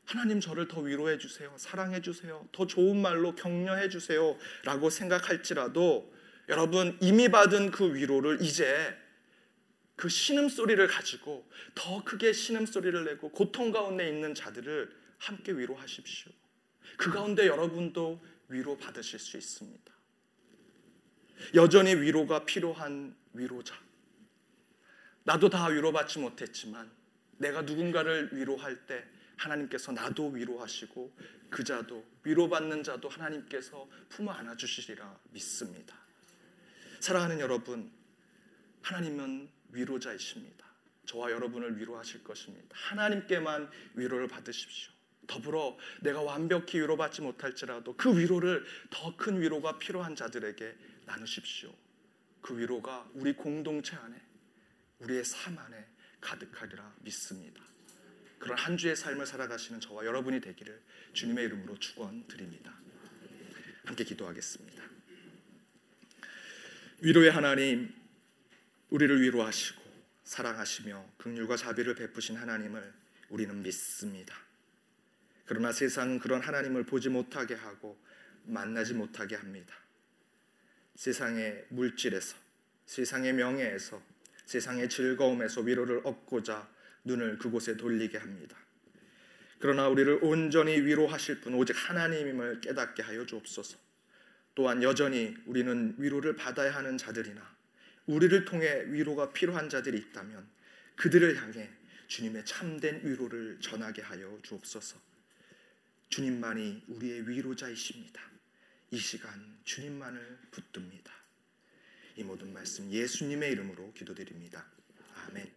하나님 0.06 0.40
저를 0.40 0.68
더 0.68 0.82
위로해 0.82 1.18
주세요. 1.18 1.54
사랑해 1.58 2.02
주세요. 2.02 2.48
더 2.52 2.66
좋은 2.66 3.02
말로 3.02 3.36
격려해 3.36 3.90
주세요. 3.90 4.38
라고 4.64 4.90
생각할지라도 4.90 6.14
여러분 6.50 6.98
이미 7.02 7.30
받은 7.30 7.72
그 7.72 7.94
위로를 7.94 8.42
이제 8.42 8.98
그 9.96 10.10
신음소리를 10.10 10.86
가지고 10.88 11.48
더 11.76 12.04
크게 12.04 12.34
신음소리를 12.34 13.06
내고 13.06 13.30
고통 13.30 13.72
가운데 13.72 14.08
있는 14.08 14.36
자들을 14.36 14.94
함께 15.20 15.52
위로하십시오. 15.54 16.32
그 16.98 17.12
가운데 17.12 17.48
여러분도 17.48 18.22
위로 18.50 18.78
받으실 18.78 19.20
수 19.20 19.38
있습니다. 19.38 19.94
여전히 21.56 21.96
위로가 21.96 22.46
필요한 22.46 23.16
위로자. 23.34 23.76
나도 25.24 25.50
다 25.50 25.68
위로받지 25.68 26.20
못했지만 26.20 26.92
내가 27.38 27.62
누군가를 27.62 28.30
위로할 28.34 28.86
때 28.86 29.06
하나님께서 29.38 29.92
나도 29.92 30.30
위로하시고 30.30 31.16
그 31.50 31.64
자도 31.64 32.06
위로받는 32.24 32.84
자도 32.84 33.10
하나님께서 33.10 33.88
품어 34.10 34.32
안아 34.32 34.56
주시리라 34.58 35.20
믿습니다. 35.32 36.03
사랑하는 37.04 37.42
여러분, 37.42 37.92
하나님은 38.82 39.50
위로자이십니다. 39.72 40.66
저와 41.06 41.32
여러분을 41.32 41.78
위로하실 41.78 42.24
것입니다. 42.24 42.70
하나님께만 42.72 43.70
위로를 43.96 44.30
받으십시오. 44.30 44.94
더불어 45.28 45.78
내가 46.00 46.22
완벽히 46.22 46.80
위로받지 46.80 47.22
못할지라도 47.22 47.98
그 47.98 48.18
위로를 48.18 48.64
더 48.90 49.18
큰 49.18 49.42
위로가 49.42 49.80
필요한 49.80 50.16
자들에게 50.16 50.78
나누십시오. 51.06 51.76
그 52.42 52.58
위로가 52.58 53.10
우리 53.16 53.34
공동체 53.34 53.98
안에 53.98 54.16
우리의 55.00 55.26
삶 55.26 55.60
안에 55.60 55.86
가득하리라 56.22 56.96
믿습니다. 57.02 57.62
그런 58.40 58.58
한 58.58 58.78
주의 58.78 58.96
삶을 58.96 59.26
살아가시는 59.26 59.82
저와 59.82 60.06
여러분이 60.06 60.40
되기를 60.40 60.82
주님의 61.12 61.48
이름으로 61.48 61.78
축원드립니다. 61.80 62.74
함께 63.84 64.06
기도하겠습니다. 64.06 64.94
위로의 67.06 67.32
하나님, 67.32 67.94
우리를 68.90 69.22
위로하시고 69.22 69.82
사랑하시며 70.24 71.10
긍휼과 71.18 71.58
자비를 71.58 71.96
베푸신 71.96 72.38
하나님을 72.38 72.94
우리는 73.28 73.62
믿습니다. 73.62 74.34
그러나 75.44 75.74
세상은 75.74 76.18
그런 76.18 76.40
하나님을 76.40 76.86
보지 76.86 77.10
못하게 77.10 77.56
하고 77.56 78.00
만나지 78.46 78.94
못하게 78.94 79.36
합니다. 79.36 79.76
세상의 80.96 81.66
물질에서, 81.72 82.38
세상의 82.86 83.34
명예에서, 83.34 84.02
세상의 84.46 84.88
즐거움에서 84.88 85.60
위로를 85.60 86.00
얻고자 86.06 86.70
눈을 87.04 87.38
그곳에 87.38 87.76
돌리게 87.76 88.18
합니다. 88.18 88.56
그러나 89.60 89.90
우리를 89.90 90.20
온전히 90.22 90.80
위로하실 90.80 91.42
분 91.42 91.56
오직 91.56 91.74
하나님임을 91.74 92.62
깨닫게 92.62 93.04
하여 93.04 93.26
주옵소서. 93.26 93.83
또한 94.56 94.84
여전히 94.84 95.36
우리는 95.46 95.96
위로를 95.98 96.36
받아야 96.36 96.76
하는 96.76 96.98
자들이나 96.98 97.54
우리를 98.06 98.46
통해 98.46 98.84
위로가 98.88 99.32
필요한 99.32 99.70
자들이 99.70 99.98
있다면 99.98 100.48
그들을 100.96 101.42
향해 101.42 101.70
주님의 102.08 102.46
참된 102.46 103.02
위로를 103.04 103.60
전하게 103.60 104.02
하여 104.02 104.40
주옵소서. 104.44 105.00
주님만이 106.10 106.84
우리의 106.88 107.28
위로자이십니다. 107.28 108.22
이 108.92 108.98
시간 109.00 109.58
주님만을 109.64 110.38
붙듭니다. 110.52 111.12
이 112.16 112.24
모든 112.24 112.54
말씀 112.54 112.92
예수님의 112.92 113.54
이름으로 113.54 113.92
기도드립니다. 113.94 114.68
아멘. 115.28 115.52